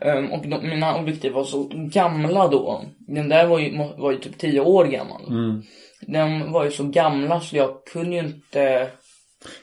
Ehm, 0.00 0.32
och 0.32 0.48
de, 0.48 0.68
mina 0.68 0.98
objektiv 0.98 1.32
var 1.32 1.44
så 1.44 1.70
gamla 1.72 2.48
då. 2.48 2.84
Den 2.98 3.28
där 3.28 3.46
var 3.46 3.58
ju, 3.58 3.78
var 3.98 4.12
ju 4.12 4.18
typ 4.18 4.38
10 4.38 4.60
år 4.60 4.84
gammal. 4.84 5.26
Mm. 5.28 5.62
Den 6.00 6.52
var 6.52 6.64
ju 6.64 6.70
så 6.70 6.84
gamla 6.84 7.40
så 7.40 7.56
jag 7.56 7.84
kunde 7.92 8.16
ju 8.16 8.22
inte 8.22 8.90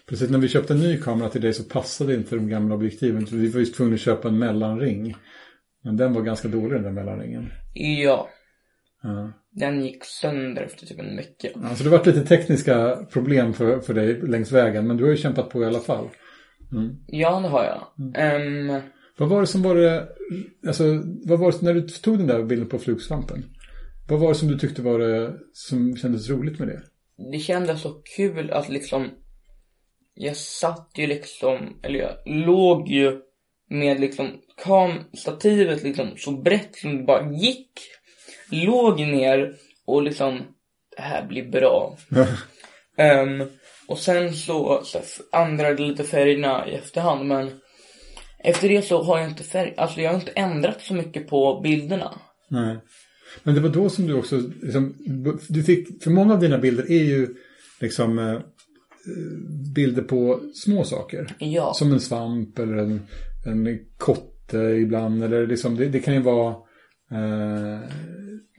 Precis, 0.05 0.29
när 0.29 0.39
vi 0.39 0.47
köpte 0.47 0.73
en 0.73 0.79
ny 0.79 0.97
kamera 0.97 1.29
till 1.29 1.41
dig 1.41 1.53
så 1.53 1.63
passade 1.63 2.15
inte 2.15 2.35
de 2.35 2.49
gamla 2.49 2.75
objektiven. 2.75 3.27
Så 3.27 3.35
vi 3.35 3.49
var 3.49 3.59
ju 3.59 3.65
tvungna 3.65 3.93
att 3.93 4.01
köpa 4.01 4.27
en 4.27 4.39
mellanring. 4.39 5.15
Men 5.83 5.97
den 5.97 6.13
var 6.13 6.21
ganska 6.21 6.47
dålig 6.47 6.71
den 6.71 6.83
där 6.83 6.91
mellanringen. 6.91 7.49
Ja, 7.73 8.29
Ja. 9.03 9.31
den 9.51 9.83
gick 9.85 10.05
sönder 10.05 10.61
efter 10.61 10.85
typ 10.85 10.99
en 10.99 11.15
vecka. 11.15 11.47
Ja, 11.55 11.75
så 11.75 11.83
det 11.83 11.89
har 11.89 11.97
varit 11.97 12.07
lite 12.07 12.25
tekniska 12.25 13.05
problem 13.13 13.53
för, 13.53 13.79
för 13.79 13.93
dig 13.93 14.21
längs 14.21 14.51
vägen. 14.51 14.87
Men 14.87 14.97
du 14.97 15.03
har 15.03 15.11
ju 15.11 15.17
kämpat 15.17 15.49
på 15.49 15.63
i 15.63 15.65
alla 15.65 15.79
fall. 15.79 16.09
Ja, 17.07 17.39
det 17.39 17.47
har 17.47 17.63
jag. 17.63 17.81
Ehm, 18.15 18.81
Vad 19.17 19.29
var 19.29 19.41
det 19.41 19.47
som 19.47 19.61
var 19.63 19.75
det, 19.75 20.07
alltså, 20.67 20.83
vad 21.25 21.39
var 21.39 21.51
det, 21.51 21.61
när 21.61 21.73
du 21.73 21.81
tog 21.81 22.17
den 22.17 22.27
där 22.27 22.43
bilden 22.43 22.69
på 22.69 22.79
flugsvampen? 22.79 23.43
Vad 24.09 24.19
var 24.19 24.29
det 24.29 24.35
som 24.35 24.47
du 24.47 24.57
tyckte 24.59 24.81
var 24.81 24.99
det 24.99 25.33
som 25.53 25.95
kändes 25.97 26.29
roligt 26.29 26.59
med 26.59 26.67
det? 26.67 26.81
det 27.31 27.39
kändes 27.39 27.81
så 27.81 28.01
kul 28.17 28.51
att 28.51 28.69
liksom 28.69 29.07
jag 30.13 30.35
satt 30.37 30.91
ju 30.97 31.07
liksom, 31.07 31.79
eller 31.83 31.99
jag 31.99 32.11
låg 32.25 32.87
ju 32.87 33.21
med 33.69 33.99
liksom 33.99 34.27
kamstativet 34.63 35.83
liksom 35.83 36.09
så 36.17 36.31
brett 36.31 36.75
som 36.75 36.97
det 36.97 37.03
bara 37.03 37.31
gick. 37.31 37.71
Låg 38.51 38.99
ner 38.99 39.55
och 39.85 40.03
liksom, 40.03 40.39
det 40.95 41.01
här 41.01 41.27
blir 41.27 41.51
bra. 41.51 41.97
Ehm, 42.97 43.43
och 43.87 43.97
sen 43.97 44.33
så, 44.33 44.81
så 44.83 44.99
ändrade 45.37 45.83
lite 45.83 46.03
färgerna 46.03 46.67
i 46.67 46.73
efterhand 46.73 47.27
men 47.27 47.49
efter 48.43 48.69
det 48.69 48.81
så 48.81 49.03
har 49.03 49.19
jag 49.19 49.29
inte 49.29 49.43
färg, 49.43 49.73
alltså 49.77 50.01
jag 50.01 50.09
har 50.11 50.19
inte 50.19 50.31
ändrat 50.31 50.81
så 50.81 50.93
mycket 50.93 51.27
på 51.27 51.61
bilderna. 51.63 52.19
Nej. 52.49 52.77
Men 53.43 53.55
det 53.55 53.61
var 53.61 53.69
då 53.69 53.89
som 53.89 54.07
du 54.07 54.13
också, 54.13 54.41
liksom, 54.61 54.95
du 55.47 55.63
fick, 55.63 56.03
för 56.03 56.11
många 56.11 56.33
av 56.33 56.39
dina 56.39 56.57
bilder 56.57 56.91
är 56.91 57.03
ju 57.03 57.35
liksom 57.79 58.19
eh, 58.19 58.39
bilder 59.75 60.01
på 60.01 60.39
små 60.53 60.83
saker. 60.83 61.35
Ja. 61.39 61.73
Som 61.73 61.91
en 61.91 61.99
svamp 61.99 62.59
eller 62.59 62.77
en, 62.77 63.01
en 63.45 63.79
kotte 63.97 64.57
ibland. 64.57 65.23
Eller 65.23 65.47
liksom, 65.47 65.75
det, 65.75 65.85
det 65.85 65.99
kan 65.99 66.13
ju 66.13 66.21
vara 66.21 66.55
eh, 67.11 67.79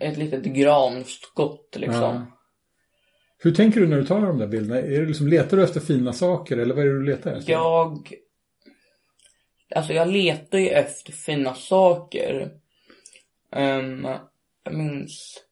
Ett 0.00 0.16
litet 0.16 0.44
granskott 0.44 1.76
liksom. 1.76 2.02
Ja. 2.02 2.26
Hur 3.42 3.54
tänker 3.54 3.80
du 3.80 3.88
när 3.88 3.96
du 3.96 4.06
tar 4.06 4.20
de 4.20 4.38
där 4.38 4.46
bilderna? 4.46 4.80
Är 4.80 5.00
det 5.00 5.06
liksom, 5.06 5.28
letar 5.28 5.56
du 5.56 5.64
efter 5.64 5.80
fina 5.80 6.12
saker 6.12 6.56
eller 6.56 6.74
vad 6.74 6.84
är 6.84 6.88
det 6.88 6.98
du 6.98 7.04
letar 7.04 7.32
efter? 7.32 7.52
Jag... 7.52 8.12
Alltså 9.74 9.92
jag 9.92 10.08
letar 10.08 10.58
ju 10.58 10.68
efter 10.68 11.12
fina 11.12 11.54
saker. 11.54 12.50
Ehm, 13.52 14.06
jag 14.64 14.74
minns... 14.74 15.44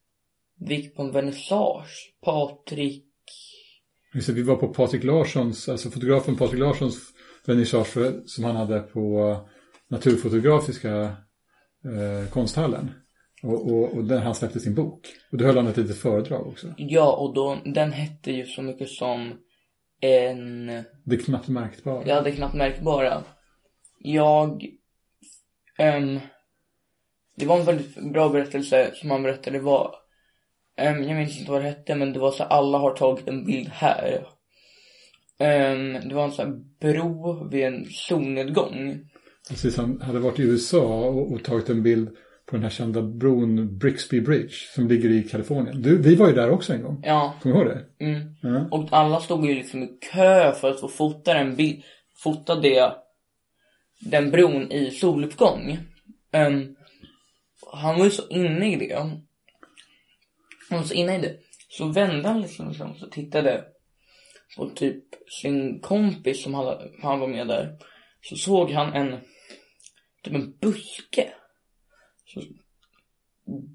Vi 0.61 0.75
gick 0.75 0.97
på 0.97 1.03
en 1.03 1.13
vernissage. 1.13 2.15
Patrik... 2.25 3.05
Just 4.15 4.27
det, 4.27 4.33
vi 4.33 4.43
var 4.43 4.57
på 4.57 4.69
Patrik 4.69 5.05
Larssons, 5.05 5.69
alltså 5.69 5.91
fotografen 5.91 6.37
Patrik 6.37 6.61
Larssons 6.61 6.99
vernissage 7.49 7.99
som 8.27 8.45
han 8.45 8.57
hade 8.57 8.81
på 8.81 9.37
Naturfotografiska 9.91 11.01
eh, 11.85 12.31
konsthallen. 12.31 12.91
Och, 13.43 13.73
och, 13.73 13.97
och 13.97 14.05
där 14.05 14.21
han 14.21 14.35
släppte 14.35 14.61
sin 14.61 14.75
bok. 14.75 15.07
Och 15.33 15.39
då 15.39 15.45
höll 15.45 15.57
han 15.57 15.67
ett 15.67 15.77
litet 15.77 15.99
föredrag 15.99 16.47
också. 16.47 16.75
Ja, 16.77 17.17
och 17.17 17.35
då, 17.35 17.59
den 17.65 17.93
hette 17.93 18.33
ju 18.33 18.47
så 18.47 18.63
mycket 18.63 18.89
som 18.89 19.33
en... 20.01 20.67
Det 21.05 21.17
knappt 21.17 21.49
märkbart. 21.49 22.07
Jag 22.07 22.15
hade 22.15 22.33
knappt 22.33 22.55
märkbara. 22.55 23.25
Jag... 23.99 24.67
ehm, 25.79 26.21
det 27.37 27.47
var 27.47 27.59
en 27.59 27.65
väldigt 27.65 28.13
bra 28.13 28.29
berättelse 28.29 28.91
som 28.95 29.11
han 29.11 29.23
berättade. 29.23 29.59
Det 29.59 29.65
var... 29.65 29.95
ehm, 30.77 31.03
jag 31.03 31.17
minns 31.17 31.39
inte 31.39 31.51
vad 31.51 31.61
det 31.61 31.69
hette, 31.69 31.95
men 31.95 32.13
det 32.13 32.19
var 32.19 32.31
så 32.31 32.45
alla 32.45 32.79
har 32.79 32.97
tagit 32.97 33.29
en 33.29 33.45
bild 33.45 33.69
här. 33.69 34.27
Ehm, 35.39 36.09
det 36.09 36.15
var 36.15 36.25
en 36.25 36.33
sån 36.33 36.47
här 36.47 36.93
bro 36.93 37.49
vid 37.49 37.65
en 37.65 37.85
solnedgång. 37.91 39.01
Precis, 39.49 39.77
han 39.77 40.01
hade 40.01 40.19
varit 40.19 40.39
i 40.39 40.43
USA 40.43 40.85
och, 41.09 41.33
och 41.33 41.45
tagit 41.45 41.69
en 41.69 41.83
bild 41.83 42.09
på 42.47 42.57
den 42.57 42.63
här 42.63 42.71
kända 42.71 43.03
bron 43.03 43.79
Brixby 43.79 44.21
Bridge 44.21 44.55
som 44.75 44.89
ligger 44.89 45.11
i 45.11 45.23
Kalifornien. 45.23 45.83
Du, 45.83 46.03
vi 46.03 46.15
var 46.15 46.29
ju 46.29 46.35
där 46.35 46.51
också 46.51 46.73
en 46.73 46.83
gång. 46.83 47.03
Ja, 47.05 47.35
Kommer 47.43 47.55
du 47.55 47.61
ihåg 47.61 47.71
det? 47.71 48.05
mm. 48.05 48.35
Ja. 48.43 48.69
Och 48.71 48.89
alla 48.93 49.21
stod 49.21 49.47
ju 49.47 49.55
liksom 49.55 49.83
i 49.83 49.89
kö 50.13 50.53
för 50.53 50.71
att 50.71 50.81
få 50.81 50.89
fota 50.89 51.35
den 51.35 51.57
bild, 51.57 51.83
fota 52.23 52.55
det, 52.61 52.93
den 54.01 54.31
bron 54.31 54.73
i 54.73 54.91
soluppgång. 54.91 55.79
Ehm, 56.33 56.75
han 57.73 57.99
var 57.99 58.05
ju 58.05 58.11
så 58.11 58.29
inne 58.29 58.73
i 58.73 58.77
det. 58.77 58.95
Han 60.71 60.79
var 60.79 60.83
så 60.83 60.95
inne 60.95 61.19
i 61.19 61.21
det. 61.21 61.37
Så 61.69 61.89
vände 61.89 62.29
han 62.29 62.41
liksom, 62.41 62.69
liksom 62.69 62.95
så 62.95 63.07
tittade 63.07 63.65
på 64.57 64.69
typ 64.69 65.05
sin 65.43 65.81
kompis 65.81 66.43
som 66.43 66.55
han, 66.55 66.77
han 67.03 67.21
var 67.21 67.29
med 67.29 67.49
där. 67.49 67.77
Så 68.23 68.37
såg 68.37 68.71
han 68.71 68.93
en, 68.93 69.19
typ 70.25 70.35
en 70.35 70.59
buske. 70.61 71.33
Så, 72.27 72.43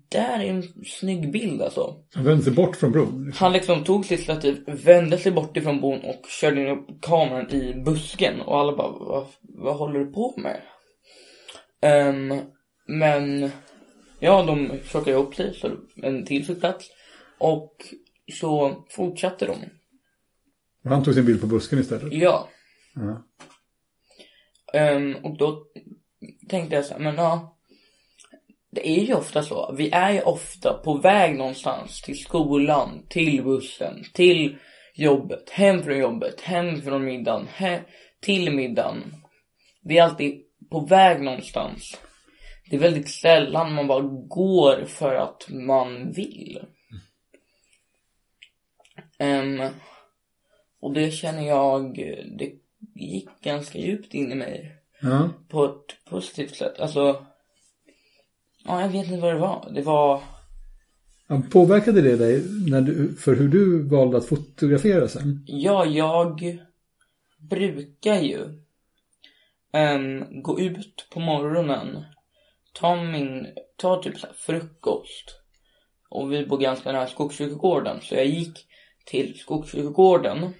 där 0.10 0.39
är 0.39 0.50
en 0.50 0.63
snygg 0.86 1.32
bild 1.32 1.62
alltså. 1.62 1.96
Han 2.13 2.24
vände 2.24 2.44
sig 2.44 2.53
bort 2.53 2.75
från 2.75 2.92
bron. 2.92 3.25
liksom. 3.25 3.46
Han 3.46 3.53
liksom 3.53 3.84
tog 3.84 4.06
sitt 4.06 4.24
stativ, 4.24 4.63
vände 4.68 5.18
sig 5.18 5.32
bort 5.32 5.58
ifrån 5.58 5.82
bon 5.82 6.00
och 6.00 6.25
körde 6.42 6.62
in 6.62 6.68
upp 6.68 7.01
kameran 7.01 7.51
i 7.51 7.74
busken 7.86 8.42
och 8.42 8.60
alla 8.60 8.75
bara, 8.75 8.92
vad, 8.92 9.27
vad 9.42 9.75
håller 9.75 10.00
du 10.00 10.06
på 10.06 10.34
med? 10.38 10.62
Ehm, 11.82 12.42
men, 12.88 13.51
ja 14.20 14.44
de 14.44 14.80
plockade 14.92 15.12
ihop 15.12 15.36
sig 15.36 15.53
så 15.53 15.72
en 15.96 16.25
till 16.25 16.46
fick 16.46 16.60
plats 16.60 16.89
och 17.39 17.75
så 18.39 18.84
fortsatte 18.89 19.46
de. 19.46 19.56
Och 20.84 20.90
han 20.90 21.04
tog 21.04 21.13
sin 21.13 21.25
bild 21.25 21.42
på 21.42 21.48
busken 21.48 21.80
istället. 21.80 22.13
Ja. 22.13 22.50
Ja. 22.96 23.24
Ehm, 24.74 25.16
och 25.16 25.38
då 25.38 25.66
tänkte 26.50 26.75
jag 26.75 26.86
så 26.86 26.94
här, 26.94 27.02
men 27.02 27.16
ja. 27.16 27.58
Det 28.72 28.90
är 28.90 29.04
ju 29.06 29.13
ofta 29.13 29.44
så. 29.44 29.75
Vi 29.78 29.92
är 29.92 30.12
ju 30.12 30.22
ofta 30.22 30.74
på 30.74 30.98
väg 30.98 31.38
någonstans 31.38 32.02
till 32.02 32.20
skolan, 32.20 33.06
till 33.10 33.44
bussen, 33.44 34.04
till 34.13 34.58
jobbet, 34.96 35.50
hem 35.50 35.84
från 35.84 35.98
jobbet, 35.98 36.42
hem 36.42 36.82
från 36.82 37.06
middagen, 37.06 37.48
he- 37.58 37.84
till 38.22 38.56
middagen. 38.56 39.13
Vi 39.84 39.98
är 39.98 40.04
alltid 40.04 40.44
på 40.72 40.80
väg 40.80 41.22
någonstans. 41.22 42.02
Det 42.70 42.75
är 42.75 42.80
väldigt 42.80 43.10
sällan 43.10 43.74
man 43.74 43.88
bara 43.88 44.02
går 44.28 44.86
för 44.86 45.16
att 45.16 45.48
man 45.50 46.12
vill. 46.12 46.60
Ehm, 49.20 49.62
Och 50.84 50.94
det 50.94 51.12
känner 51.12 51.48
jag, 51.48 51.96
det 52.38 52.52
gick 52.96 53.30
ganska 53.42 53.80
djupt 53.80 54.13
in 54.13 54.32
i 54.32 54.36
mig. 54.36 54.75
Ja. 55.02 55.30
På 55.50 55.66
ett 55.66 56.06
positivt 56.10 56.56
sätt. 56.56 56.80
Alltså, 56.80 57.25
ja 58.66 58.82
jag 58.82 58.90
vet 58.90 59.08
inte 59.08 59.22
vad 59.22 59.34
det 59.34 59.40
var. 59.40 59.72
Det 59.75 59.82
var, 59.82 60.22
Ja, 61.28 61.42
Påverkade 61.52 62.02
det 62.02 62.16
dig 62.16 62.44
när 62.70 62.82
du, 62.82 63.16
för 63.16 63.36
hur 63.36 63.48
du 63.48 63.84
valde 63.90 64.18
att 64.18 64.25
fotografera 64.25 65.08
sen? 65.08 65.44
ja 65.48 65.86
jag 65.86 66.60
brukar 67.50 68.22
ju 68.22 68.40
ehm, 69.74 70.42
gå 70.42 70.60
ut 70.60 71.08
på 71.13 71.20
morgonen, 71.20 72.04
ta 72.74 73.04
min, 73.04 73.48
ta 73.78 74.02
typ 74.04 74.18
så 74.18 74.28
här 74.28 74.34
frukost. 74.34 75.40
Och 76.10 76.32
vi 76.32 76.46
bor 76.46 76.58
ganska 76.58 76.92
nära 76.92 77.08
Skogskyrkogården 77.08 78.02
så 78.02 78.16
jag 78.16 78.25
gick 78.25 78.68
till 79.06 79.40
Skogskyrkogården. 79.40 80.54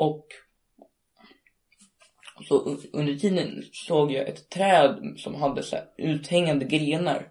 Och 0.00 0.26
så 2.48 2.76
under 2.92 3.14
tiden 3.14 3.62
såg 3.72 4.12
jag 4.12 4.28
ett 4.28 4.50
träd 4.50 5.14
som 5.16 5.34
hade 5.34 5.62
så 5.62 5.76
här 5.76 5.84
uthängande 5.98 6.64
grenar. 6.64 7.28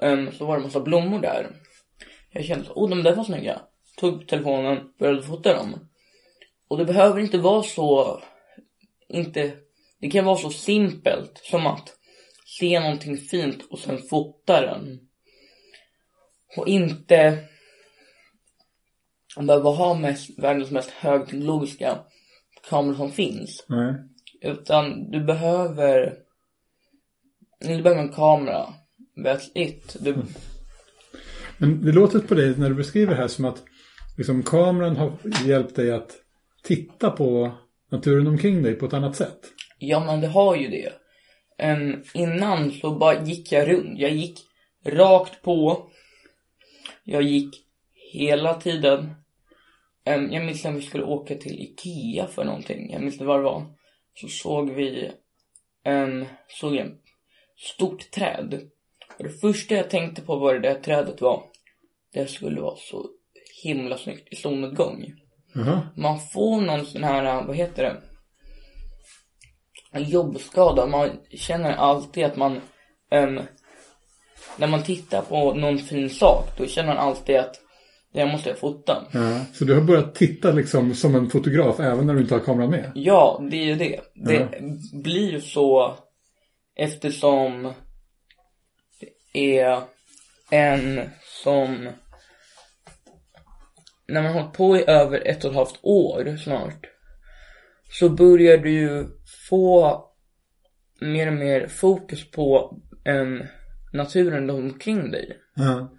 Um, 0.00 0.32
så 0.32 0.46
var 0.46 0.54
det 0.54 0.58
en 0.58 0.62
massa 0.62 0.80
blommor 0.80 1.20
där. 1.20 1.50
Jag 2.32 2.44
kände 2.44 2.64
att 2.64 2.76
oh 2.76 2.88
de 2.88 3.02
där 3.02 3.14
var 3.14 3.24
snygga. 3.24 3.60
Tog 3.96 4.28
telefonen, 4.28 4.92
började 4.98 5.22
fota 5.22 5.54
dem. 5.54 5.88
Och 6.68 6.78
det 6.78 6.84
behöver 6.84 7.20
inte 7.20 7.38
vara 7.38 7.62
så, 7.62 8.20
inte, 9.08 9.52
det 10.00 10.10
kan 10.10 10.24
vara 10.24 10.36
så 10.36 10.50
simpelt 10.50 11.38
som 11.38 11.66
att 11.66 11.96
se 12.58 12.80
någonting 12.80 13.16
fint 13.16 13.66
och 13.70 13.78
sen 13.78 13.98
fota 13.98 14.60
den. 14.60 15.00
Och 16.56 16.68
inte 16.68 17.48
behöva 19.40 19.70
ha 19.70 19.94
mest, 19.94 20.38
världens 20.38 20.70
mest 20.70 20.90
högteknologiska 20.90 21.98
kamera 22.70 22.96
som 22.96 23.12
finns. 23.12 23.64
Nej. 23.68 23.94
Utan 24.40 25.10
du 25.10 25.24
behöver, 25.24 26.14
du 27.60 27.82
behöver 27.82 28.02
en 28.02 28.12
kamera. 28.12 28.66
That's 29.16 29.50
it. 29.54 29.96
Du, 30.00 30.16
Men 31.58 31.84
det 31.84 31.92
låter 31.92 32.18
på 32.18 32.34
dig 32.34 32.58
när 32.58 32.68
du 32.68 32.74
beskriver 32.74 33.14
det 33.14 33.20
här 33.20 33.28
som 33.28 33.44
att 33.44 33.62
liksom, 34.16 34.42
kameran 34.42 34.96
har 34.96 35.12
hjälpt 35.44 35.76
dig 35.76 35.90
att 35.90 36.12
titta 36.62 37.10
på 37.10 37.52
naturen 37.90 38.26
omkring 38.26 38.62
dig 38.62 38.74
på 38.74 38.86
ett 38.86 38.92
annat 38.92 39.16
sätt. 39.16 39.38
Ja 39.78 40.04
men 40.04 40.20
det 40.20 40.28
har 40.28 40.56
ju 40.56 40.68
det. 40.68 40.92
Em, 41.58 42.02
innan 42.14 42.70
så 42.70 42.98
bara 42.98 43.24
gick 43.24 43.52
jag 43.52 43.68
runt. 43.68 43.98
Jag 43.98 44.10
gick 44.10 44.38
rakt 44.86 45.42
på. 45.42 45.88
Jag 47.04 47.22
gick 47.22 47.54
hela 48.12 48.54
tiden. 48.54 49.14
Um, 50.06 50.32
jag 50.32 50.44
minns 50.44 50.64
när 50.64 50.72
vi 50.72 50.82
skulle 50.82 51.04
åka 51.04 51.34
till 51.34 51.60
Ikea 51.60 52.26
för 52.26 52.44
någonting. 52.44 52.92
Jag 52.92 53.00
minns 53.00 53.14
inte 53.14 53.24
vad 53.24 53.38
det 53.38 53.44
var. 53.44 53.66
Så 54.14 54.28
såg 54.28 54.70
vi 54.70 55.10
um, 55.84 56.24
såg 56.48 56.76
en 56.76 56.98
stort 57.56 58.10
träd. 58.10 58.70
Och 59.18 59.24
det 59.24 59.40
första 59.40 59.74
jag 59.74 59.90
tänkte 59.90 60.22
på 60.22 60.36
var 60.36 60.54
det 60.54 60.60
där 60.60 60.80
trädet 60.80 61.20
var. 61.20 61.42
Det 62.12 62.26
skulle 62.26 62.60
vara 62.60 62.76
så 62.76 63.06
himla 63.62 63.98
snyggt 63.98 64.32
i 64.32 64.36
solnedgång. 64.36 65.14
Jaha. 65.54 65.88
Man 65.96 66.20
får 66.20 66.60
någon 66.60 66.86
sån 66.86 67.04
här, 67.04 67.44
vad 67.44 67.56
heter 67.56 67.82
det? 67.82 68.02
En 69.92 70.04
jobbskada. 70.04 70.86
Man 70.86 71.10
känner 71.30 71.72
alltid 71.72 72.24
att 72.24 72.36
man, 72.36 72.60
ehm, 73.10 73.40
när 74.56 74.66
man 74.66 74.82
tittar 74.82 75.22
på 75.22 75.54
någon 75.54 75.78
fin 75.78 76.10
sak, 76.10 76.58
då 76.58 76.66
känner 76.66 76.88
man 76.88 76.98
alltid 77.08 77.36
att 77.36 77.63
det 78.14 78.20
här 78.20 78.32
måste 78.32 78.48
jag 78.48 78.58
fota. 78.58 79.04
Ja. 79.12 79.44
Så 79.52 79.64
du 79.64 79.74
har 79.74 79.80
börjat 79.80 80.14
titta 80.14 80.52
liksom 80.52 80.94
som 80.94 81.14
en 81.14 81.30
fotograf 81.30 81.80
även 81.80 82.06
när 82.06 82.14
du 82.14 82.20
inte 82.20 82.34
har 82.34 82.40
kameran 82.40 82.70
med? 82.70 82.92
Ja, 82.94 83.46
det 83.50 83.56
är 83.56 83.64
ju 83.64 83.74
det. 83.74 84.00
Det 84.14 84.48
blir 85.02 85.32
ju 85.32 85.40
så 85.40 85.94
eftersom 86.76 87.72
det 89.32 89.58
är 89.58 89.82
en 90.50 91.00
som 91.44 91.88
när 94.08 94.22
man 94.22 94.32
har 94.32 94.40
hållit 94.40 94.56
på 94.56 94.76
i 94.76 94.84
över 94.86 95.28
ett 95.28 95.44
och 95.44 95.50
ett 95.50 95.56
halvt 95.56 95.78
år 95.82 96.36
snart 96.36 96.86
så 97.90 98.08
börjar 98.08 98.58
du 98.58 98.70
ju 98.70 99.06
få 99.48 100.00
mer 101.00 101.26
och 101.26 101.32
mer 101.32 101.66
fokus 101.66 102.30
på 102.30 102.78
em, 103.04 103.42
naturen 103.92 104.50
runt 104.50 104.72
omkring 104.72 105.10
dig. 105.10 105.38
Ja. 105.54 105.90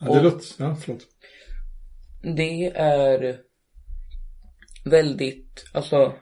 Ja 0.00 0.14
det 0.14 0.22
låter... 0.22 0.46
Ja, 0.58 0.76
förlåt. 0.76 1.06
Det 2.36 2.66
är 2.76 3.40
väldigt, 4.84 5.64
alltså 5.72 6.14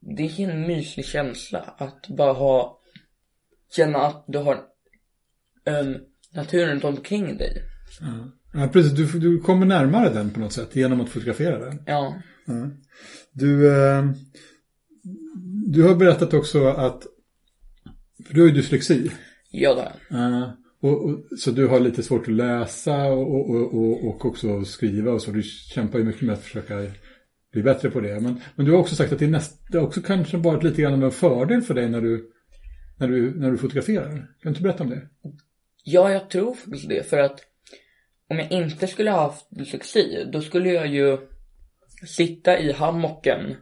det 0.00 0.22
är 0.22 0.50
en 0.50 0.66
mysig 0.66 1.04
känsla 1.04 1.58
att 1.58 2.08
bara 2.08 2.32
ha, 2.32 2.80
känna 3.76 3.98
att 3.98 4.24
du 4.28 4.38
har 4.38 4.54
um, 5.66 5.96
naturen 6.32 6.70
runt 6.70 6.84
omkring 6.84 7.36
dig. 7.36 7.62
Ja. 8.00 8.32
Ja, 8.52 8.68
precis. 8.68 8.92
Du, 8.92 9.18
du 9.18 9.40
kommer 9.40 9.66
närmare 9.66 10.10
den 10.10 10.30
på 10.30 10.40
något 10.40 10.52
sätt 10.52 10.76
genom 10.76 11.00
att 11.00 11.08
fotografera 11.08 11.58
den. 11.58 11.82
Ja, 11.86 12.14
Ja. 12.46 12.70
Du, 13.32 13.76
eh, 13.76 14.04
du 15.66 15.82
har 15.82 15.94
berättat 15.94 16.34
också 16.34 16.66
att, 16.66 17.06
för 18.26 18.34
du 18.34 18.40
har 18.40 18.48
ju 18.48 18.54
dyslexi. 18.54 19.10
ja 19.50 19.74
det 19.74 20.16
har 20.16 20.30
jag. 20.30 20.56
Och, 20.86 21.04
och, 21.04 21.38
så 21.38 21.50
du 21.50 21.66
har 21.66 21.80
lite 21.80 22.02
svårt 22.02 22.28
att 22.28 22.34
läsa 22.34 23.04
och, 23.04 23.50
och, 23.50 24.04
och, 24.04 24.24
också 24.24 24.64
skriva 24.64 25.12
och 25.12 25.22
så. 25.22 25.30
Du 25.30 25.42
kämpar 25.42 25.98
ju 25.98 26.04
mycket 26.04 26.22
med 26.22 26.32
att 26.32 26.42
försöka 26.42 26.74
bli 27.52 27.62
bättre 27.62 27.90
på 27.90 28.00
det. 28.00 28.20
Men, 28.20 28.40
men 28.56 28.66
du 28.66 28.72
har 28.72 28.78
också 28.78 28.94
sagt 28.94 29.12
att 29.12 29.18
det, 29.18 29.24
är 29.24 29.30
näst, 29.30 29.66
det 29.72 29.78
också 29.78 30.02
kanske 30.02 30.36
varit 30.36 30.62
lite 30.62 30.82
grann 30.82 30.94
av 30.94 31.04
en 31.04 31.10
fördel 31.10 31.62
för 31.62 31.74
dig 31.74 31.88
när 31.88 32.00
du, 32.00 32.30
när 32.98 33.08
du, 33.08 33.40
när 33.40 33.50
du 33.50 33.58
fotograferar. 33.58 34.10
Kan 34.10 34.26
du 34.42 34.48
inte 34.48 34.62
berätta 34.62 34.84
om 34.84 34.90
det? 34.90 35.08
Ja, 35.84 36.12
jag 36.12 36.30
tror 36.30 36.54
faktiskt 36.54 36.88
det. 36.88 37.06
För 37.06 37.18
att 37.18 37.40
om 38.30 38.38
jag 38.38 38.52
inte 38.52 38.86
skulle 38.86 39.10
ha 39.10 39.20
haft 39.20 39.46
dyslexi, 39.50 40.26
då 40.32 40.40
skulle 40.40 40.72
jag 40.72 40.86
ju 40.86 41.18
sitta 42.06 42.58
i 42.58 42.72
hammocken 42.72 43.56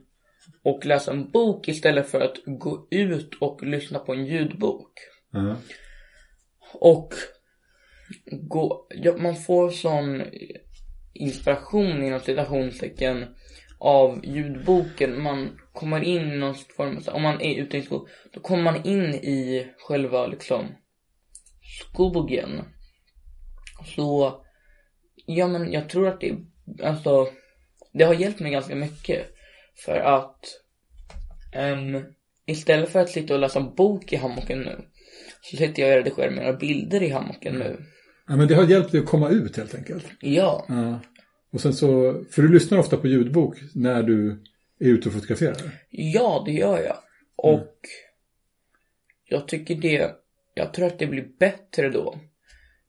och 0.64 0.86
läsa 0.86 1.12
en 1.12 1.30
bok 1.30 1.68
istället 1.68 2.06
för 2.06 2.20
att 2.20 2.36
gå 2.46 2.88
ut 2.90 3.34
och 3.40 3.62
lyssna 3.62 3.98
på 3.98 4.12
en 4.12 4.26
ljudbok. 4.26 4.92
Ja. 5.32 5.56
Och 6.74 7.14
gå, 8.26 8.86
ja, 8.90 9.16
man 9.16 9.36
får 9.36 9.70
sån 9.70 10.22
inspiration 11.12 12.02
inom 12.02 12.20
citationstecken 12.20 13.26
av 13.78 14.20
ljudboken. 14.24 15.22
Man 15.22 15.58
kommer 15.72 16.04
in 16.04 16.32
i 16.32 16.36
någon 16.36 16.54
form 16.54 17.00
om 17.12 17.22
man 17.22 17.40
är 17.40 17.54
ute 17.54 17.78
i 17.78 17.82
skog, 17.82 18.08
då 18.32 18.40
kommer 18.40 18.62
man 18.62 18.86
in 18.86 19.14
i 19.14 19.68
själva 19.78 20.26
liksom 20.26 20.68
skogen. 21.62 22.64
Så, 23.96 24.40
ja 25.26 25.48
men 25.48 25.72
jag 25.72 25.88
tror 25.88 26.08
att 26.08 26.20
det, 26.20 26.36
alltså, 26.82 27.28
det 27.92 28.04
har 28.04 28.14
hjälpt 28.14 28.40
mig 28.40 28.52
ganska 28.52 28.74
mycket. 28.74 29.26
För 29.84 29.96
att, 29.96 30.40
um, 31.56 32.04
istället 32.46 32.90
för 32.90 33.00
att 33.00 33.10
sitta 33.10 33.34
och 33.34 33.40
läsa 33.40 33.58
en 33.58 33.74
bok 33.74 34.12
i 34.12 34.16
hammocken 34.16 34.58
nu, 34.58 34.88
så 35.44 35.56
sitter 35.56 35.82
jag 35.82 35.90
och 35.90 36.04
redigerar 36.04 36.30
mina 36.30 36.52
bilder 36.52 37.02
i 37.02 37.08
hammocken 37.08 37.54
nu. 37.54 37.76
ja, 38.28 38.36
men 38.36 38.48
det 38.48 38.54
har 38.54 38.64
hjälpt 38.64 38.92
dig 38.92 39.00
att 39.00 39.06
komma 39.06 39.28
ut 39.28 39.56
helt 39.56 39.74
enkelt. 39.74 40.04
Ja, 40.20 40.64
Ja. 40.68 41.00
Och 41.52 41.60
sen 41.60 41.74
så, 41.74 42.22
för 42.30 42.42
du 42.42 42.48
lyssnar 42.52 42.78
ofta 42.78 42.96
på 42.96 43.06
ljudbok 43.08 43.56
när 43.74 44.02
du 44.02 44.42
är 44.80 44.88
ute 44.88 45.08
och 45.08 45.14
fotograferar. 45.14 45.56
ja 45.90 46.42
det 46.46 46.52
gör 46.52 46.82
jag. 46.82 46.96
Och 47.36 47.78
jag 49.24 49.48
tycker 49.48 49.74
det, 49.74 50.14
jag 50.54 50.74
tror 50.74 50.86
att 50.86 50.98
det 50.98 51.06
blir 51.06 51.28
bättre 51.38 51.90
då. 51.90 52.18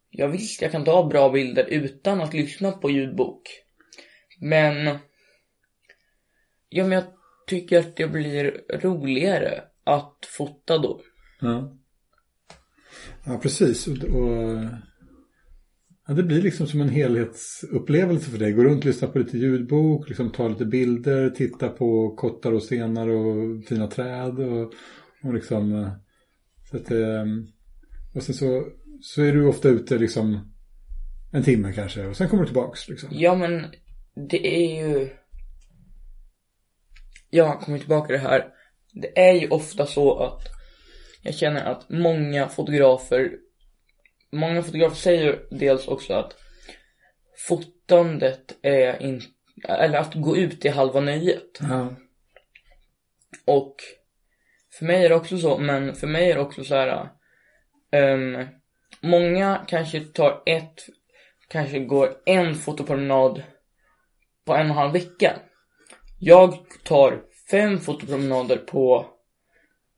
Jag 0.09 0.27
visst, 0.27 0.61
jag 0.61 0.71
kan 0.71 0.85
ta 0.85 1.07
bra 1.07 1.29
bilder 1.29 1.65
utan 1.69 2.21
att 2.21 2.33
lyssna 2.33 2.71
på 2.71 2.89
ljudbok. 2.89 3.41
Men, 4.39 4.97
ja 6.69 6.83
men 6.83 6.91
jag 6.91 7.03
tycker 7.47 7.79
att 7.79 7.95
det 7.95 8.07
blir 8.07 8.61
roligare 8.69 9.63
att 9.83 10.17
fota 10.37 10.77
då. 10.77 11.01
Ja, 11.39 11.77
ja 13.25 13.37
precis. 13.37 13.87
Och, 13.87 14.03
och, 14.03 14.63
ja, 16.07 16.13
det 16.13 16.23
blir 16.23 16.41
liksom 16.41 16.67
som 16.67 16.81
en 16.81 16.89
helhetsupplevelse 16.89 18.31
för 18.31 18.37
dig. 18.37 18.51
Gå 18.51 18.63
runt, 18.63 18.85
lyssna 18.85 19.07
på 19.07 19.19
lite 19.19 19.37
ljudbok, 19.37 20.07
liksom 20.09 20.31
ta 20.31 20.47
lite 20.47 20.65
bilder, 20.65 21.29
titta 21.29 21.69
på 21.69 22.15
kottar 22.15 22.51
och 22.51 22.63
stenar 22.63 23.07
och 23.07 23.65
fina 23.65 23.87
träd. 23.87 24.39
Och, 24.39 24.73
och 25.23 25.33
liksom, 25.33 25.73
eh, 25.73 25.91
så 26.71 26.77
att, 26.77 26.91
ehm, 26.91 27.47
och 28.15 28.23
sen 28.23 28.35
så, 28.35 28.67
så 29.01 29.21
är 29.21 29.33
du 29.33 29.47
ofta 29.47 29.69
ute 29.69 29.97
liksom 29.97 30.51
en 31.31 31.43
timme 31.43 31.73
kanske 31.73 32.05
och 32.05 32.17
sen 32.17 32.29
kommer 32.29 32.43
du 32.43 32.47
tillbaks. 32.47 32.89
Liksom. 32.89 33.09
Ja 33.11 33.35
men 33.35 33.65
det 34.29 34.47
är 34.47 34.85
ju 34.85 35.09
Jag 37.29 37.61
kommer 37.61 37.79
tillbaka 37.79 38.07
till 38.07 38.15
det 38.15 38.29
här 38.29 38.45
Det 38.93 39.19
är 39.19 39.33
ju 39.33 39.47
ofta 39.47 39.85
så 39.85 40.19
att 40.19 40.54
jag 41.25 41.35
känner 41.35 41.65
att 41.65 41.89
många 41.89 42.49
fotografer 42.49 43.31
Många 44.35 44.63
fotografer 44.63 44.95
säger 44.95 45.45
dels 45.51 45.87
också 45.87 46.13
att 46.13 46.35
fotandet 47.47 48.57
är 48.61 49.01
inte, 49.01 49.27
eller 49.67 49.97
att 49.99 50.13
gå 50.13 50.37
ut 50.37 50.65
i 50.65 50.69
halva 50.69 50.99
nöjet. 50.99 51.59
Ja. 51.59 51.95
Och 53.45 53.75
för 54.79 54.85
mig 54.85 55.05
är 55.05 55.09
det 55.09 55.15
också 55.15 55.37
så, 55.37 55.57
men 55.57 55.95
för 55.95 56.07
mig 56.07 56.31
är 56.31 56.35
det 56.35 56.41
också 56.41 56.63
så 56.63 56.75
här. 56.75 57.09
ehm, 57.91 58.47
många 59.01 59.65
kanske 59.67 59.99
tar 59.99 60.43
ett, 60.45 60.85
kanske 61.47 61.79
går 61.79 62.17
en 62.25 62.55
fotopromenad 62.55 63.43
på 64.45 64.53
en 64.53 64.59
och 64.59 64.65
en 64.65 64.71
halv 64.71 64.93
vecka. 64.93 65.39
Jag 66.19 66.53
tar 66.83 67.21
fem 67.51 67.79
fotopromenader 67.79 68.57
på 68.57 69.14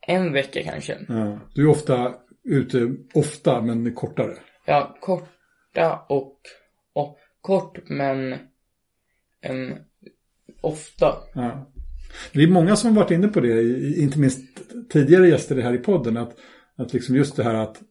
en 0.08 0.34
vecka 0.34 0.64
kanske. 0.64 0.98
ja. 1.08 1.40
Du 1.54 1.62
är 1.62 1.68
ofta 1.70 2.16
ute, 2.44 2.96
ofta 3.14 3.62
men 3.62 3.96
kortare. 3.96 4.38
Ja, 4.66 4.98
korta 5.02 6.00
och, 6.10 6.40
och 6.94 7.18
kort 7.42 7.90
men 7.90 8.36
ehm, 9.42 9.74
ofta. 10.62 11.14
Ja. 11.34 11.72
Det 12.34 12.44
är 12.44 12.48
många 12.48 12.76
som 12.76 12.96
varit 12.96 13.12
inne 13.12 13.28
på 13.28 13.40
det, 13.40 13.80
inte 13.98 14.20
minst 14.20 14.40
tidigare 14.90 15.28
gäster 15.28 15.62
här 15.62 15.74
i 15.74 15.78
podden, 15.78 16.18
att, 16.18 16.36
att 16.76 16.94
liksom 16.94 17.16
just 17.16 17.36
det 17.36 17.44
här 17.44 17.54
att 17.54 17.82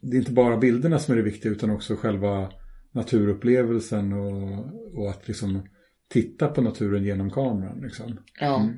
det 0.00 0.16
är 0.16 0.18
inte 0.18 0.32
bara 0.32 0.56
bilderna 0.56 0.98
som 0.98 1.12
är 1.12 1.16
det 1.16 1.24
viktiga 1.24 1.52
utan 1.52 1.70
också 1.70 1.96
själva 1.96 2.52
naturupplevelsen 2.92 4.12
och, 4.12 4.66
och 4.94 5.10
att 5.10 5.28
liksom 5.28 5.68
titta 6.08 6.48
på 6.48 6.62
naturen 6.62 7.04
genom 7.04 7.30
kameran. 7.30 7.80
Liksom. 7.80 8.18
Ja. 8.40 8.68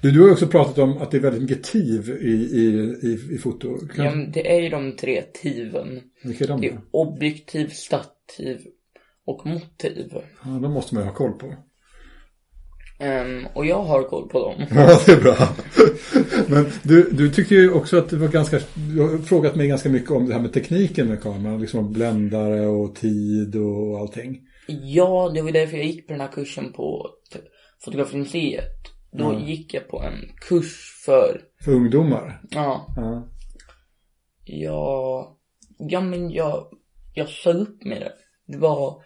Du, 0.00 0.10
du 0.10 0.20
har 0.22 0.30
också 0.32 0.46
pratat 0.46 0.78
om 0.78 0.98
att 0.98 1.10
det 1.10 1.16
är 1.16 1.20
väldigt 1.20 1.42
mycket 1.42 1.62
TIV 1.62 2.10
i, 2.10 2.32
i, 2.32 2.64
i, 3.02 3.34
i 3.34 3.38
foto. 3.38 3.78
Kan, 3.94 4.04
ja, 4.04 4.26
det 4.34 4.52
är 4.56 4.60
ju 4.60 4.68
de 4.68 4.96
tre 4.96 5.22
tiven. 5.42 6.00
vilka 6.24 6.44
är 6.44 6.48
de 6.48 6.60
Det 6.60 6.66
är 6.68 6.80
objektiv, 6.90 7.68
stativ 7.68 8.58
och 9.26 9.46
motiv. 9.46 10.12
Ja, 10.44 10.50
de 10.50 10.72
måste 10.72 10.94
man 10.94 11.04
ju 11.04 11.08
ha 11.08 11.16
koll 11.16 11.32
på. 11.32 11.54
Ehm, 13.00 13.46
och 13.54 13.66
jag 13.66 13.82
har 13.82 14.02
koll 14.02 14.28
på 14.28 14.38
dem. 14.38 14.66
Ja, 14.70 15.00
det 15.06 15.12
är 15.12 15.20
bra. 15.20 15.36
Men 16.48 16.66
du, 16.82 17.10
du 17.10 17.30
tyckte 17.30 17.54
ju 17.54 17.72
också 17.72 17.96
att 17.98 18.08
det 18.10 18.16
var 18.16 18.28
ganska, 18.28 18.60
du 18.94 19.00
har 19.00 19.18
frågat 19.18 19.54
mig 19.56 19.68
ganska 19.68 19.88
mycket 19.88 20.10
om 20.10 20.26
det 20.26 20.34
här 20.34 20.40
med 20.40 20.52
tekniken 20.52 21.08
med 21.08 21.22
kameran, 21.22 21.60
liksom 21.60 21.92
bländare 21.92 22.66
och 22.66 22.94
tid 22.96 23.56
och 23.56 23.98
allting. 23.98 24.40
Ja, 24.66 25.30
det 25.34 25.42
var 25.42 25.50
därför 25.52 25.76
jag 25.76 25.86
gick 25.86 26.06
på 26.06 26.12
den 26.12 26.20
här 26.20 26.32
kursen 26.32 26.72
på 26.72 27.06
t- 27.32 27.38
Fotografimuseet. 27.84 28.93
Då 29.18 29.30
Mm. 29.30 29.44
gick 29.44 29.74
jag 29.74 29.88
på 29.88 30.02
en 30.02 30.32
kurs 30.36 31.02
för, 31.04 31.40
För 31.64 31.72
ungdomar. 31.72 32.40
ja, 32.50 32.86
Ja. 32.96 33.28
jag, 34.44 35.36
ja 35.78 36.00
men 36.00 36.30
jag, 36.30 36.66
jag 37.14 37.28
sa 37.28 37.52
upp 37.52 37.84
med 37.84 38.00
det. 38.00 38.12
Det 38.46 38.58
var, 38.58 39.02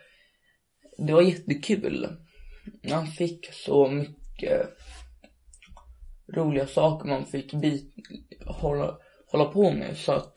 det 1.06 1.12
var 1.12 1.22
jättekul. 1.22 2.06
Man 2.90 3.06
fick 3.06 3.52
så 3.52 3.88
mycket 3.88 4.68
roliga 6.34 6.66
saker 6.66 7.08
man 7.08 7.26
fick 7.26 7.54
bit, 7.54 7.94
hålla, 8.46 8.98
hålla 9.26 9.44
på 9.44 9.70
med 9.70 9.96
så 9.96 10.12
att, 10.12 10.34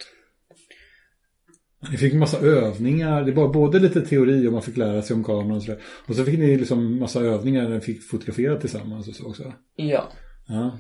Ni 1.90 1.98
fick 1.98 2.14
en 2.14 2.20
massa 2.20 2.40
övningar, 2.40 3.24
det 3.24 3.32
var 3.32 3.48
både 3.48 3.80
lite 3.80 4.02
teori 4.02 4.48
och 4.48 4.54
man 4.54 4.62
fick 4.62 4.78
lära 4.78 5.02
sig 5.02 5.14
om 5.14 5.24
kameran 5.24 5.52
och 5.52 5.64
sådär. 5.64 5.82
Och 6.08 6.16
så 6.16 6.26
fick 6.26 6.40
ni 6.40 6.58
liksom 6.58 7.00
massa 7.00 7.20
övningar 7.20 7.64
när 7.64 7.76
ni 7.76 7.82
fick 7.82 8.04
fotografera 8.04 8.56
tillsammans 8.56 9.08
och 9.08 9.16
så 9.16 9.28
också. 9.28 9.54
ja. 9.76 10.12
Ja. 10.48 10.80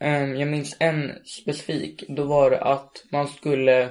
Ehm, 0.00 0.36
jag 0.36 0.48
minns 0.48 0.76
en 0.80 1.10
specifik. 1.24 2.04
Då 2.08 2.24
var 2.24 2.50
det 2.50 2.60
att 2.60 3.04
man 3.12 3.28
skulle, 3.28 3.90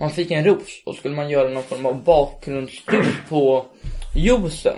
man 0.00 0.10
fick 0.10 0.30
en 0.30 0.44
ros 0.44 0.82
och 0.86 0.94
skulle 0.94 1.14
man 1.14 1.30
göra 1.30 1.48
någon 1.48 1.62
form 1.62 1.86
av 1.86 2.04
bakgrundsljus 2.04 3.06
på 3.28 3.66
juicen. 4.16 4.76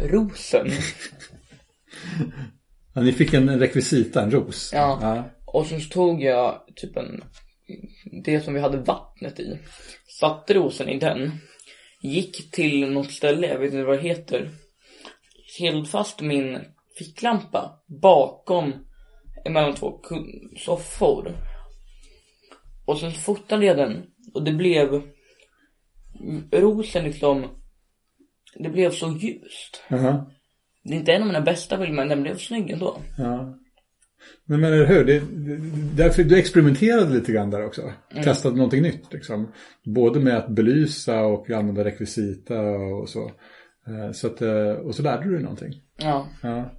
Rosen. 0.00 0.66
ja 2.94 3.02
ni 3.02 3.12
fick 3.12 3.34
en 3.34 3.58
rekvisita, 3.58 4.22
en 4.22 4.30
ros. 4.30 4.70
Ja. 4.72 4.98
ja. 5.02 5.24
Och 5.44 5.66
sen 5.66 5.80
tog 5.80 6.22
jag 6.22 6.60
typ 6.76 6.96
en, 6.96 7.24
det 8.24 8.40
som 8.40 8.54
vi 8.54 8.60
hade 8.60 8.78
vattnet 8.78 9.40
i. 9.40 9.58
Satte 10.20 10.54
rosen 10.54 10.88
i 10.88 10.98
den. 10.98 11.30
Gick 12.00 12.50
till 12.50 12.90
något 12.90 13.10
ställe, 13.10 13.46
jag 13.46 13.58
vet 13.58 13.72
inte 13.72 13.84
vad 13.84 13.98
det 13.98 14.08
heter. 14.08 14.50
Held 15.58 15.88
fast 15.88 16.20
min 16.20 16.58
ficklampa 16.98 17.82
bakom 17.86 18.72
mellan 19.50 19.74
två 19.74 20.00
soffor. 20.56 21.36
Och 22.86 22.98
sen 22.98 23.12
fotade 23.12 23.66
jag 23.66 23.76
den 23.76 24.06
och 24.34 24.42
det 24.42 24.52
blev 24.52 25.02
rosen 26.52 27.04
liksom 27.04 27.46
det 28.54 28.68
blev 28.68 28.90
så 28.90 29.12
ljust. 29.12 29.82
Jaha. 29.88 30.26
Det 30.84 30.94
är 30.94 30.98
inte 30.98 31.12
en 31.12 31.22
av 31.22 31.28
mina 31.28 31.40
bästa 31.40 31.78
bilder 31.78 31.94
men 31.94 32.08
den 32.08 32.22
blev 32.22 32.36
snygg 32.36 32.70
ändå. 32.70 32.98
Ja. 33.18 33.58
Men, 34.44 34.60
men 34.60 34.72
eller 34.72 34.86
hur, 34.86 35.04
det, 35.04 35.20
det, 35.20 35.56
därför 35.96 36.24
du 36.24 36.38
experimenterade 36.38 37.14
lite 37.14 37.32
grann 37.32 37.50
där 37.50 37.64
också. 37.64 37.92
Testade 38.24 38.56
någonting 38.56 38.82
nytt 38.82 39.12
liksom. 39.12 39.52
Både 39.84 40.20
med 40.20 40.36
att 40.36 40.48
belysa 40.48 41.20
och 41.20 41.50
använda 41.50 41.84
rekvisita 41.84 42.60
och 42.70 43.08
så. 43.08 43.30
Eh, 43.86 44.12
så 44.12 44.26
att, 44.26 44.42
eh, 44.42 44.70
och 44.70 44.94
så 44.94 45.02
lärde 45.02 45.24
du 45.24 45.32
dig 45.32 45.42
någonting. 45.42 45.72
Ja. 45.98 46.28
Ja. 46.42 46.70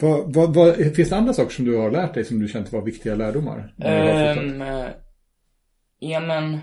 Vad, 0.00 0.34
vad, 0.34 0.54
vad, 0.54 0.76
finns 0.76 1.08
det 1.08 1.16
andra 1.16 1.32
saker 1.32 1.50
som 1.50 1.64
du 1.64 1.76
har 1.76 1.90
lärt 1.90 2.14
dig 2.14 2.24
som 2.24 2.38
du 2.38 2.48
känt 2.48 2.72
var 2.72 2.82
viktiga 2.82 3.14
lärdomar? 3.14 3.74
fotat? 3.76 4.38
Um, 4.38 4.62
ja 5.98 6.20
men 6.20 6.58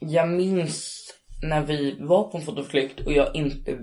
Jag 0.00 0.28
minns 0.28 1.08
när 1.42 1.64
vi 1.64 1.96
var 2.00 2.30
på 2.30 2.38
en 2.38 2.44
fotoflykt 2.44 3.00
och 3.00 3.12
jag 3.12 3.36
inte 3.36 3.78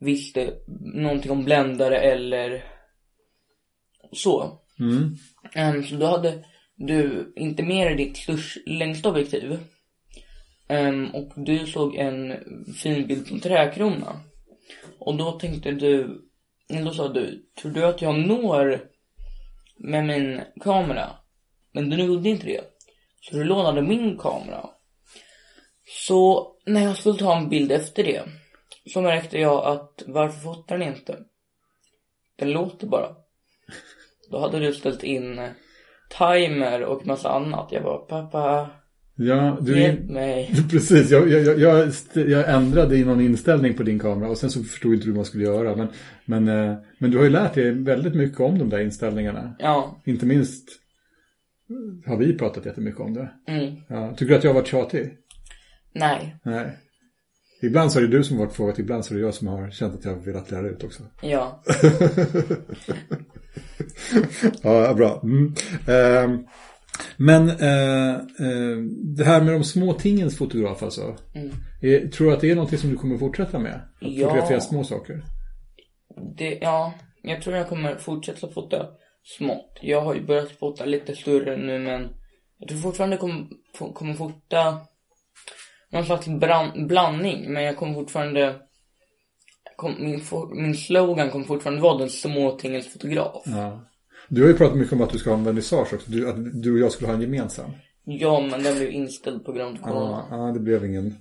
visste 0.00 0.52
någonting 0.94 1.30
om 1.30 1.44
bländare 1.44 1.98
eller 1.98 2.64
så. 4.12 4.60
Mm. 4.80 5.16
Ehm, 5.54 5.84
så 5.84 5.94
då 5.94 6.06
hade 6.06 6.44
du 6.76 7.32
inte 7.36 7.62
med 7.62 7.86
dig 7.86 7.96
ditt 7.96 8.16
störst, 8.16 8.58
längsta 8.66 9.08
objektiv. 9.08 9.58
Ehm, 10.68 11.14
och 11.14 11.32
du 11.36 11.66
såg 11.66 11.94
en 11.94 12.36
fin 12.74 13.06
bild 13.06 13.28
på 13.28 13.34
en 13.34 13.40
träkrona. 13.40 14.20
Och 14.98 15.16
då 15.16 15.32
tänkte 15.32 15.70
du, 15.70 16.20
då 16.68 16.90
sa 16.90 17.08
du, 17.08 17.44
tror 17.60 17.72
du 17.72 17.84
att 17.84 18.02
jag 18.02 18.18
når 18.18 18.80
med 19.76 20.06
min 20.06 20.40
kamera? 20.60 21.10
Men 21.72 21.90
du 21.90 22.04
gjorde 22.04 22.28
inte 22.28 22.46
det. 22.46 22.60
Så 23.20 23.36
du 23.36 23.44
lånade 23.44 23.82
min 23.82 24.18
kamera. 24.18 24.70
Så 25.84 26.52
när 26.66 26.84
jag 26.84 26.96
skulle 26.96 27.18
ta 27.18 27.36
en 27.36 27.48
bild 27.48 27.72
efter 27.72 28.04
det 28.04 28.22
så 28.86 29.00
märkte 29.00 29.38
jag 29.38 29.64
att 29.64 30.02
varför 30.06 30.40
fotar 30.40 30.78
den 30.78 30.88
inte? 30.88 31.18
Den 32.36 32.50
låter 32.50 32.86
bara. 32.86 33.16
Då 34.30 34.38
hade 34.38 34.58
du 34.58 34.72
ställt 34.72 35.02
in 35.02 35.40
timer 36.18 36.84
och 36.84 37.06
massa 37.06 37.28
annat. 37.30 37.68
Jag 37.72 37.82
bara, 37.82 37.98
pappa, 37.98 38.70
Ja, 39.22 39.58
du 39.60 39.80
hjälp 39.80 40.10
mig. 40.10 40.50
Precis, 40.70 41.10
jag, 41.10 41.28
jag, 41.28 41.58
jag, 41.58 41.92
jag 42.14 42.54
ändrade 42.54 42.96
i 42.96 43.04
någon 43.04 43.20
inställning 43.20 43.74
på 43.74 43.82
din 43.82 43.98
kamera 43.98 44.30
och 44.30 44.38
sen 44.38 44.50
så 44.50 44.62
förstod 44.64 44.94
inte 44.94 45.04
du 45.06 45.10
vad 45.10 45.16
man 45.16 45.24
skulle 45.24 45.44
göra. 45.44 45.76
Men, 45.76 45.88
men, 46.24 46.48
eh, 46.48 46.76
men 46.98 47.10
du 47.10 47.16
har 47.16 47.24
ju 47.24 47.30
lärt 47.30 47.54
dig 47.54 47.70
väldigt 47.70 48.14
mycket 48.14 48.40
om 48.40 48.58
de 48.58 48.68
där 48.68 48.80
inställningarna. 48.80 49.56
Ja, 49.58 50.00
Inte 50.04 50.26
minst 50.26 50.68
har 52.06 52.16
vi 52.16 52.38
pratat 52.38 52.66
jättemycket 52.66 53.00
om 53.00 53.14
det. 53.14 53.30
mm, 53.48 53.74
Ja, 53.88 54.14
tycker 54.16 54.32
du 54.32 54.38
att 54.38 54.44
jag 54.44 54.50
har 54.50 54.60
varit 54.60 54.68
tjatig? 54.68 55.16
nej, 55.92 56.36
Nej. 56.44 56.76
Ibland 57.62 57.92
så 57.92 57.98
är 57.98 58.02
det 58.02 58.08
du 58.08 58.24
som 58.24 58.36
har 58.38 58.44
varit 58.46 58.56
frågat, 58.56 58.78
ibland 58.78 59.04
så 59.04 59.14
är 59.14 59.18
det 59.18 59.24
jag 59.24 59.34
som 59.34 59.48
har 59.48 59.70
känt 59.70 59.94
att 59.94 60.04
jag 60.04 60.12
har 60.12 60.20
velat 60.20 60.50
lära 60.50 60.68
ut 60.68 60.84
också. 60.84 61.02
ja. 61.22 61.62
ja, 64.62 64.94
bra. 64.94 65.20
Mm. 65.22 65.54
Ehm, 65.88 66.46
men 67.16 67.48
eh, 67.48 68.14
eh, 68.14 68.76
det 69.16 69.24
här 69.24 69.40
med 69.42 69.52
de 69.54 69.64
små 69.64 69.92
tingens 69.92 70.38
fotograf 70.38 70.82
alltså. 70.82 71.16
Mm. 71.34 71.50
Är, 71.82 72.08
tror 72.08 72.26
du 72.26 72.32
att 72.34 72.40
det 72.40 72.50
är 72.50 72.54
någonting 72.54 72.78
som 72.78 72.90
du 72.90 72.96
kommer 72.96 73.18
fortsätta 73.18 73.58
med? 73.58 73.74
Att 73.74 73.82
Ja. 74.00 74.28
fotografera 74.28 74.60
små 74.60 74.84
saker? 74.84 75.24
Det, 76.36 76.58
ja, 76.60 76.92
jag 77.22 77.42
tror 77.42 77.56
jag 77.56 77.68
kommer 77.68 77.96
fortsätta 77.96 78.48
fota 78.48 78.86
smått. 79.38 79.78
Jag 79.82 80.00
har 80.00 80.14
ju 80.14 80.26
börjat 80.26 80.50
fota 80.58 80.84
lite 80.84 81.14
större 81.16 81.56
nu 81.56 81.78
men 81.78 82.08
jag 82.58 82.68
tror 82.68 82.78
fortfarande 82.78 83.14
jag 83.14 83.20
kommer, 83.20 83.46
kommer 83.94 84.14
fota 84.14 84.78
någon 85.92 86.04
slags 86.04 86.26
bran, 86.26 86.86
blandning 86.86 87.52
men 87.52 87.62
jag 87.62 87.76
kommer 87.76 87.94
fortfarande 87.94 88.56
kom, 89.80 89.94
min, 89.98 90.20
min 90.52 90.74
slogan 90.74 91.30
kommer 91.30 91.44
fortfarande 91.44 91.82
vara 91.82 91.98
den 91.98 92.10
små 92.10 92.50
tingens 92.50 92.92
fotograf. 92.92 93.42
Ja. 93.46 93.86
Du 94.28 94.42
har 94.42 94.48
ju 94.48 94.54
pratat 94.54 94.78
mycket 94.78 94.92
om 94.92 95.00
att 95.00 95.10
du 95.10 95.18
ska 95.18 95.30
ha 95.30 95.38
en 95.38 95.44
vernissage 95.44 95.94
också. 95.94 96.10
Du, 96.10 96.28
att 96.28 96.62
du 96.62 96.72
och 96.72 96.78
jag 96.78 96.92
skulle 96.92 97.08
ha 97.08 97.14
en 97.14 97.20
gemensam. 97.20 97.70
Ja, 98.04 98.40
men 98.50 98.62
den 98.62 98.76
blev 98.76 98.90
inställd 98.90 99.44
på 99.44 99.52
grund 99.52 99.78
av 99.78 99.82
corona. 99.82 100.24
Ja, 100.30 100.46
ja, 100.46 100.52
det 100.52 100.60
blev 100.60 100.84
ingen. 100.84 101.14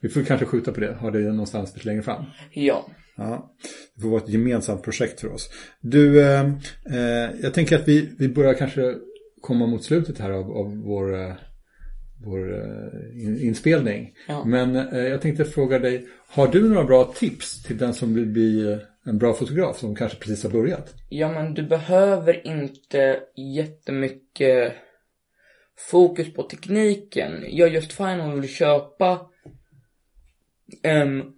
Vi 0.00 0.08
får 0.08 0.22
kanske 0.22 0.46
skjuta 0.46 0.72
på 0.72 0.80
det. 0.80 0.94
Ha 0.94 1.10
det 1.10 1.18
någonstans 1.18 1.74
lite 1.74 1.86
längre 1.86 2.02
fram. 2.02 2.24
Ja. 2.50 2.86
Ja, 3.16 3.54
det 3.94 4.02
får 4.02 4.08
vara 4.08 4.22
ett 4.22 4.28
gemensamt 4.28 4.82
projekt 4.82 5.20
för 5.20 5.32
oss. 5.32 5.50
Du, 5.80 6.20
eh, 6.20 6.46
eh, 6.86 7.30
jag 7.42 7.54
tänker 7.54 7.76
att 7.76 7.88
vi, 7.88 8.14
vi 8.18 8.28
börjar 8.28 8.54
kanske 8.54 8.94
komma 9.40 9.66
mot 9.66 9.84
slutet 9.84 10.18
här 10.18 10.30
av, 10.30 10.52
av 10.52 10.76
vår, 10.76 11.14
eh, 11.14 11.32
vår 12.24 12.54
eh, 12.54 13.46
inspelning. 13.46 14.14
Ja. 14.28 14.44
Men 14.44 14.76
eh, 14.76 14.98
jag 14.98 15.20
tänkte 15.20 15.44
fråga 15.44 15.78
dig, 15.78 16.06
har 16.28 16.48
du 16.48 16.68
några 16.68 16.84
bra 16.84 17.04
tips 17.04 17.62
till 17.62 17.78
den 17.78 17.94
som 17.94 18.14
vill 18.14 18.26
bli 18.26 18.78
en 19.04 19.18
bra 19.18 19.34
fotograf 19.34 19.78
som 19.78 19.96
kanske 19.96 20.18
precis 20.18 20.42
har 20.42 20.50
börjat? 20.50 20.94
Ja, 21.08 21.32
men 21.32 21.54
du 21.54 21.62
behöver 21.62 22.46
inte 22.46 23.20
jättemycket 23.56 24.72
fokus 25.90 26.34
på 26.34 26.42
tekniken. 26.42 27.44
Jag 27.48 27.68
är 27.68 27.72
just 27.72 27.92
fine 27.92 28.20
om 28.20 28.30
du 28.30 28.40
vill 28.40 28.50
köpa 28.50 29.26
en 30.82 31.32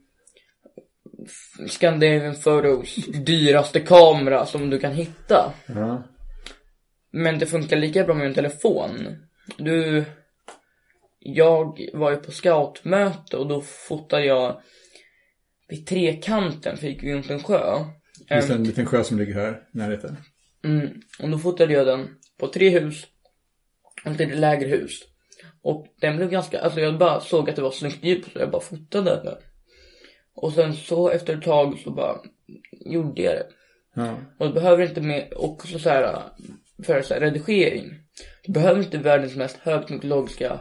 Scandinavian 1.69 2.35
Photos 2.35 2.95
dyraste 3.07 3.81
kamera 3.81 4.47
som 4.47 4.71
du 4.71 4.79
kan 4.79 4.93
hitta. 4.93 5.53
Ja. 5.67 6.03
Men 7.11 7.39
det 7.39 7.47
funkar 7.47 7.77
lika 7.77 8.05
bra 8.05 8.15
med 8.15 8.27
en 8.27 8.35
telefon. 8.35 9.17
Du... 9.59 10.05
Jag 11.27 11.89
var 11.93 12.11
ju 12.11 12.17
på 12.17 12.33
scoutmöte 12.33 13.37
och 13.37 13.49
då 13.49 13.61
fotade 13.61 14.25
jag 14.25 14.61
vid 15.69 15.87
trekanten 15.87 16.77
för 16.77 16.87
gick 16.87 17.03
runt 17.03 17.31
en 17.31 17.43
sjö. 17.43 17.85
Det 18.29 18.35
finns 18.35 18.51
Ehm, 18.51 18.57
en 18.57 18.65
liten 18.65 18.87
sjö 18.87 19.05
som 19.05 19.19
ligger 19.19 19.35
här 19.35 19.53
i 19.75 19.79
närheten. 19.79 20.17
Mm, 20.65 20.89
och 21.23 21.31
då 21.31 21.39
fotade 21.39 21.73
jag 21.73 21.87
den 21.87 22.09
på 22.39 22.49
tre 22.49 22.69
hus 22.71 23.07
och 24.05 24.11
ett 24.11 24.19
lite 24.19 24.35
lägre 24.35 24.69
hus. 24.69 25.01
Och 25.63 25.87
den 26.01 26.17
blev 26.17 26.31
ganska, 26.31 26.61
alltså 26.61 26.81
jag 26.81 26.99
bara 26.99 27.21
såg 27.21 27.51
att 27.51 27.57
det 27.57 27.63
var 27.63 27.71
snyggt 27.71 28.05
djup 28.05 28.25
så 28.25 28.39
jag 28.39 28.51
bara 28.51 28.63
fotade 28.63 29.21
den. 29.25 29.37
Och 30.35 30.53
sen 30.53 30.75
så 30.75 31.09
efter 31.09 31.37
ett 31.37 31.45
tag 31.45 31.79
så 31.85 31.91
bara 31.91 32.17
gjorde 32.71 33.23
jag 33.23 33.35
det. 33.35 33.47
Ja. 33.95 34.19
Och 34.39 34.47
du 34.47 34.53
behöver 34.53 34.89
inte 34.89 35.01
med, 35.01 35.33
också 35.37 35.79
så 35.79 35.89
här 35.89 36.23
för 36.83 37.03
så 37.03 37.15
här, 37.15 37.21
redigering. 37.21 37.95
Du 38.45 38.53
behöver 38.53 38.83
inte 38.83 38.99
världens 38.99 39.37
mest 39.37 39.57
högteknologiska 39.57 40.61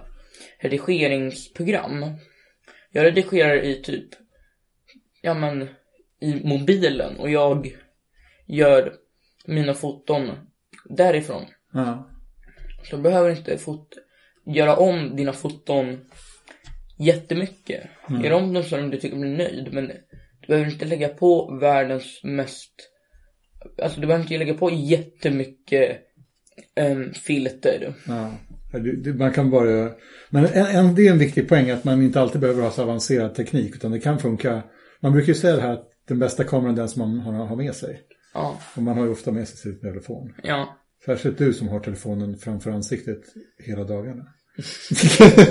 redigeringsprogram. 0.60 2.06
Jag 2.92 3.06
redigerar 3.06 3.64
i 3.64 3.82
typ, 3.82 4.10
ja 5.22 5.34
men, 5.34 5.70
i 6.20 6.48
mobilen 6.48 7.18
och 7.18 7.30
jag 7.30 7.76
gör 8.46 8.94
mina 9.46 9.74
foton 9.74 10.32
därifrån. 10.90 11.46
Ja. 11.74 12.10
Så 12.84 12.96
du 12.96 13.02
behöver 13.02 13.30
inte 13.30 13.58
fot- 13.58 13.98
göra 14.46 14.76
om 14.76 15.16
dina 15.16 15.34
foton 15.34 16.06
jättemycket. 17.00 17.84
Gör 18.24 18.32
om 18.32 18.54
dem 18.54 18.64
så 18.64 18.76
att 18.76 18.92
du 18.92 19.00
tycker 19.00 19.18
blir 19.18 19.38
nöjd. 19.38 19.74
Men 19.74 19.88
du 20.42 20.48
behöver 20.48 20.72
inte 20.72 20.86
lägga 20.86 21.10
på 21.10 21.58
världens 21.62 22.24
mest... 22.24 22.90
Alltså 23.84 24.02
du 24.02 24.08
behöver 24.08 24.24
inte 24.24 24.38
lägga 24.38 24.54
på 24.54 24.72
jättemycket 24.72 26.02
um, 26.76 27.14
filter. 27.14 27.94
Ja. 28.08 28.34
Man 29.18 29.32
kan 29.32 29.50
bara... 29.50 29.92
Men 30.30 30.46
en, 30.46 30.66
en, 30.66 30.96
det 30.96 31.08
är 31.08 31.12
en 31.12 31.18
viktig 31.20 31.50
poäng 31.50 31.70
att 31.70 31.84
man 31.84 32.02
inte 32.02 32.22
alltid 32.22 32.42
behöver 32.42 32.64
ha 32.64 32.72
så 32.72 32.82
avancerad 32.82 33.36
teknik 33.36 33.76
utan 33.76 33.92
det 33.92 34.00
kan 34.00 34.20
funka. 34.20 34.64
Man 35.02 35.12
brukar 35.12 35.28
ju 35.28 35.40
säga 35.40 35.56
det 35.56 35.62
här 35.62 35.74
att 35.74 35.90
den 36.08 36.20
bästa 36.20 36.44
kameran 36.44 36.74
är 36.74 36.78
den 36.78 36.90
som 36.90 37.00
man 37.02 37.20
har, 37.20 37.46
har 37.46 37.56
med 37.56 37.76
sig. 37.76 38.02
Ja, 38.34 38.60
Och 38.76 38.84
man 38.84 38.98
har 38.98 39.06
ju 39.06 39.12
ofta 39.12 39.32
med 39.32 39.48
sig 39.48 39.58
sin 39.58 39.80
telefon. 39.80 40.34
ja. 40.44 40.78
Särskilt 41.06 41.38
du 41.38 41.54
som 41.54 41.68
har 41.68 41.80
telefonen 41.80 42.38
framför 42.38 42.72
ansiktet 42.72 43.22
hela 43.66 43.84
dagarna. 43.84 44.24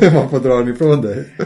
man 0.15 0.31
får 0.31 0.41
dra 0.41 0.57
den 0.59 0.69
ifrån 0.69 1.01
dig. 1.03 1.37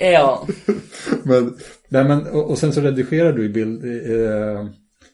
Ja, 0.00 0.46
men, 1.24 1.56
nej, 1.88 2.04
men, 2.04 2.26
och, 2.26 2.50
och 2.50 2.58
sen 2.58 2.72
så 2.72 2.80
redigerar 2.80 3.32
du 3.32 3.44
i 3.44 3.48
bild, 3.48 3.84
eh, 3.84 4.66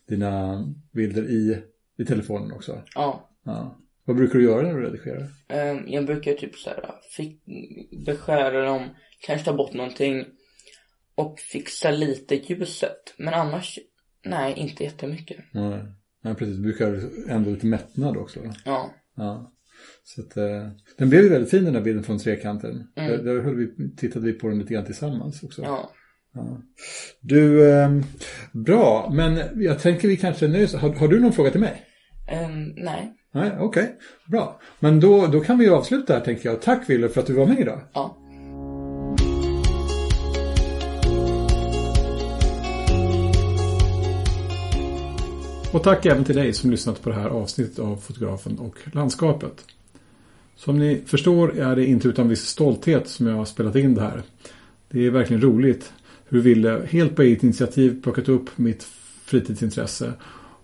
dina 0.09 0.65
bilder 0.95 1.23
i, 1.23 1.59
i 1.99 2.05
telefonen 2.05 2.53
också. 2.53 2.83
ja. 2.95 3.31
Ja. 3.45 3.80
Vad 4.05 4.17
brukar 4.17 4.39
du 4.39 4.45
göra 4.45 4.63
när 4.63 4.75
du 4.75 4.87
redigerar? 4.87 5.29
Ehm, 5.49 5.89
jag 5.89 6.07
brukar 6.07 6.33
typ 6.33 6.57
såhär 6.57 6.95
fick, 7.17 7.43
beskära 8.07 8.65
dem, 8.65 8.89
kanske 9.27 9.45
ta 9.45 9.57
bort 9.57 9.75
någonting 9.75 10.25
och 11.15 11.41
fixa 11.41 11.91
lite 11.91 12.35
ljuset. 12.35 13.15
Men 13.19 13.35
annars, 13.35 13.79
nej, 14.25 14.55
inte 14.57 14.85
jättemycket. 14.85 15.39
Nej, 15.53 15.83
nej 16.23 16.35
precis. 16.35 16.57
Du 16.57 16.63
brukar 16.63 17.01
ändå 17.29 17.51
lite 17.51 17.67
mättnad 17.67 18.17
också. 18.17 18.41
Ja, 18.65 18.91
Ja. 19.17 19.53
Så 20.05 20.21
att, 20.21 20.37
eh, 20.37 20.69
den 20.99 21.11
blev 21.11 21.23
ju 21.23 21.29
väldigt 21.29 21.51
fin 21.51 21.65
den 21.65 21.73
där 21.73 21.81
bilden 21.81 22.05
från 22.05 22.19
trekanten. 22.19 22.89
Mm. 22.97 23.11
Där, 23.11 23.19
där 23.19 23.41
höll 23.41 23.57
vi, 23.57 23.97
tittade 23.97 24.27
vi 24.27 24.33
på 24.33 24.49
den 24.49 24.59
lite 24.59 24.75
grann 24.75 24.85
tillsammans 24.85 25.43
också. 25.43 25.63
ja. 25.63 25.91
Du, 27.21 27.71
eh, 27.71 27.91
bra. 28.53 29.11
Men 29.15 29.41
jag 29.63 29.79
tänker 29.79 30.09
vi 30.09 30.17
kanske 30.17 30.65
oss. 30.65 30.75
Har, 30.75 30.93
har 30.93 31.09
du 31.09 31.21
någon 31.21 31.33
fråga 31.33 31.51
till 31.51 31.61
mig? 31.61 31.87
Ehm, 32.29 32.69
nej, 32.77 33.17
Nej, 33.33 33.53
okej. 33.61 33.97
Bra. 34.27 34.61
Men 34.79 35.01
då, 35.01 35.27
då 35.27 35.41
kan 35.41 35.59
vi 35.59 35.65
ju 35.65 35.71
avsluta 35.71 36.13
här 36.13 36.21
tänker 36.21 36.49
jag. 36.49 36.63
Tack 36.63 36.91
Wille 36.91 37.09
för 37.09 37.21
att 37.21 37.27
du 37.27 37.33
var 37.33 37.47
med 37.47 37.61
idag. 37.61 37.81
ja. 37.93 38.17
Och 45.73 45.83
tack 45.83 46.07
även 46.07 46.25
till 46.25 46.37
dig 46.37 46.53
som 46.53 46.71
lyssnat 46.71 47.03
på 47.03 47.11
det 47.11 47.15
här 47.15 47.29
avsnittet 47.29 47.79
av 47.79 47.97
Fotografen 47.97 48.59
och 48.59 48.77
landskapet. 48.93 49.65
Som 50.57 50.79
ni 50.79 51.03
förstår 51.07 51.59
är 51.59 51.77
det 51.77 51.87
inte 51.87 52.09
utan 52.09 52.29
viss 52.29 52.47
stolthet 52.47 53.09
som 53.09 53.27
jag 53.27 53.35
har 53.35 53.45
spelat 53.45 53.77
in 53.77 53.95
det 53.95 54.01
här. 54.01 54.23
Det 54.89 55.07
är 55.07 55.11
verkligen 55.11 55.43
roligt 55.43 55.93
hur 56.29 56.41
Ville 56.41 56.87
helt 56.91 57.17
på 57.17 57.23
eget 57.23 57.43
initiativ 57.43 58.03
plockat 58.03 58.29
upp 58.29 58.59
mitt 58.59 58.83
fritidsintresse 59.25 60.13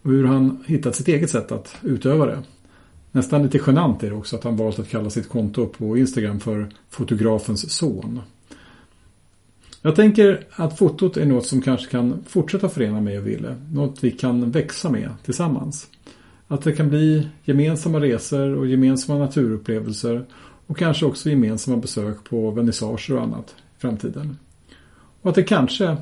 och 0.03 0.11
hur 0.11 0.25
han 0.25 0.65
hittat 0.67 0.97
sitt 0.97 1.09
eget 1.09 1.31
sätt 1.31 1.53
att 1.53 1.77
utöva 1.83 2.27
det. 2.27 2.43
Nästan 3.17 3.43
lite 3.43 3.61
genant 3.67 4.03
är 4.03 4.11
det 4.11 4.17
också 4.17 4.37
att 4.37 4.45
han 4.45 4.57
valt 4.57 4.79
att 4.79 4.89
kalla 4.89 5.11
sitt 5.11 5.29
konto 5.29 5.67
på 5.67 5.97
Instagram 5.99 6.41
för 6.41 6.69
Fotografens 6.91 7.71
son. 7.71 8.21
Jag 9.83 9.97
tänker 9.97 10.47
att 10.51 10.79
fotot 10.79 11.17
är 11.17 11.27
något 11.27 11.47
som 11.47 11.63
kanske 11.63 11.91
kan 11.91 12.25
fortsätta 12.27 12.69
förena 12.69 13.01
mig 13.01 13.19
och 13.19 13.27
Ville. 13.27 13.57
Något 13.73 14.05
vi 14.05 14.11
kan 14.11 14.51
växa 14.51 14.91
med 14.91 15.11
tillsammans. 15.25 15.89
Att 16.49 16.63
det 16.63 16.73
kan 16.73 16.89
bli 16.89 17.29
gemensamma 17.45 18.01
resor 18.01 18.57
och 18.57 18.67
gemensamma 18.67 19.19
naturupplevelser 19.19 20.25
och 20.67 20.79
kanske 20.79 21.07
också 21.07 21.31
gemensamma 21.31 21.77
besök 21.77 22.25
på 22.25 22.51
vernissager 22.51 23.17
och 23.17 23.23
annat 23.23 23.55
i 23.77 23.81
framtiden. 23.81 24.39
Och 25.23 25.29
att 25.29 25.37
det 25.37 25.43
kanske 25.43 25.97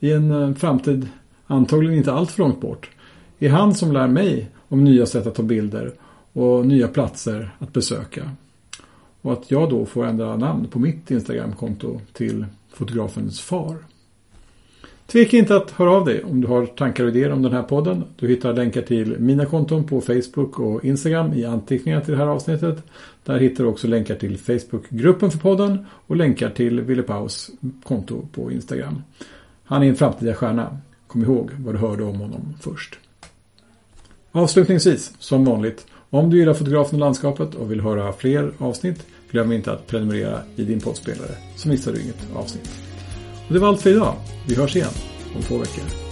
i 0.00 0.12
en 0.12 0.30
eh, 0.30 0.54
framtid, 0.54 1.08
antagligen 1.46 1.98
inte 1.98 2.12
allt 2.12 2.30
för 2.30 2.42
långt 2.42 2.60
bort, 2.60 2.90
är 3.38 3.48
han 3.48 3.74
som 3.74 3.92
lär 3.92 4.08
mig 4.08 4.50
om 4.68 4.84
nya 4.84 5.06
sätt 5.06 5.26
att 5.26 5.34
ta 5.34 5.42
bilder 5.42 5.92
och 6.36 6.66
nya 6.66 6.88
platser 6.88 7.50
att 7.58 7.72
besöka. 7.72 8.30
Och 9.22 9.32
att 9.32 9.50
jag 9.50 9.70
då 9.70 9.86
får 9.86 10.06
ändra 10.06 10.36
namn 10.36 10.68
på 10.68 10.78
mitt 10.78 11.10
Instagramkonto 11.10 12.00
till 12.12 12.46
fotografens 12.72 13.40
far. 13.40 13.76
Tveka 15.06 15.36
inte 15.36 15.56
att 15.56 15.70
höra 15.70 15.90
av 15.90 16.04
dig 16.04 16.24
om 16.24 16.40
du 16.40 16.48
har 16.48 16.66
tankar 16.66 17.04
och 17.04 17.10
idéer 17.10 17.32
om 17.32 17.42
den 17.42 17.52
här 17.52 17.62
podden. 17.62 18.04
Du 18.16 18.28
hittar 18.28 18.52
länkar 18.52 18.82
till 18.82 19.18
mina 19.18 19.46
konton 19.46 19.84
på 19.84 20.00
Facebook 20.00 20.58
och 20.58 20.84
Instagram 20.84 21.32
i 21.32 21.44
anteckningarna 21.44 22.04
till 22.04 22.12
det 22.12 22.18
här 22.18 22.26
avsnittet. 22.26 22.82
Där 23.24 23.38
hittar 23.38 23.64
du 23.64 23.70
också 23.70 23.88
länkar 23.88 24.14
till 24.14 24.38
Facebookgruppen 24.38 25.30
för 25.30 25.38
podden 25.38 25.86
och 25.90 26.16
länkar 26.16 26.50
till 26.50 26.80
Ville 26.80 27.02
Paus 27.02 27.50
konto 27.84 28.28
på 28.32 28.52
Instagram. 28.52 29.02
Han 29.64 29.82
är 29.82 29.88
en 29.88 29.96
framtida 29.96 30.34
stjärna. 30.34 30.78
Kom 31.06 31.22
ihåg 31.22 31.50
vad 31.58 31.74
du 31.74 31.78
hörde 31.78 32.04
om 32.04 32.20
honom 32.20 32.54
först. 32.60 32.98
Avslutningsvis, 34.32 35.12
som 35.18 35.44
vanligt, 35.44 35.86
om 36.10 36.30
du 36.30 36.38
gillar 36.38 36.54
fotografen 36.54 36.94
och 36.94 37.00
landskapet 37.00 37.54
och 37.54 37.70
vill 37.70 37.80
höra 37.80 38.12
fler 38.12 38.52
avsnitt, 38.58 39.06
glöm 39.30 39.52
inte 39.52 39.72
att 39.72 39.86
prenumerera 39.86 40.40
i 40.56 40.64
din 40.64 40.80
poddspelare 40.80 41.34
så 41.56 41.68
missar 41.68 41.92
du 41.92 42.00
inget 42.02 42.28
avsnitt. 42.34 42.70
Och 43.48 43.54
det 43.54 43.60
var 43.60 43.68
allt 43.68 43.82
för 43.82 43.90
idag. 43.90 44.14
Vi 44.48 44.54
hörs 44.54 44.76
igen 44.76 44.90
om 45.36 45.42
två 45.42 45.58
veckor. 45.58 46.05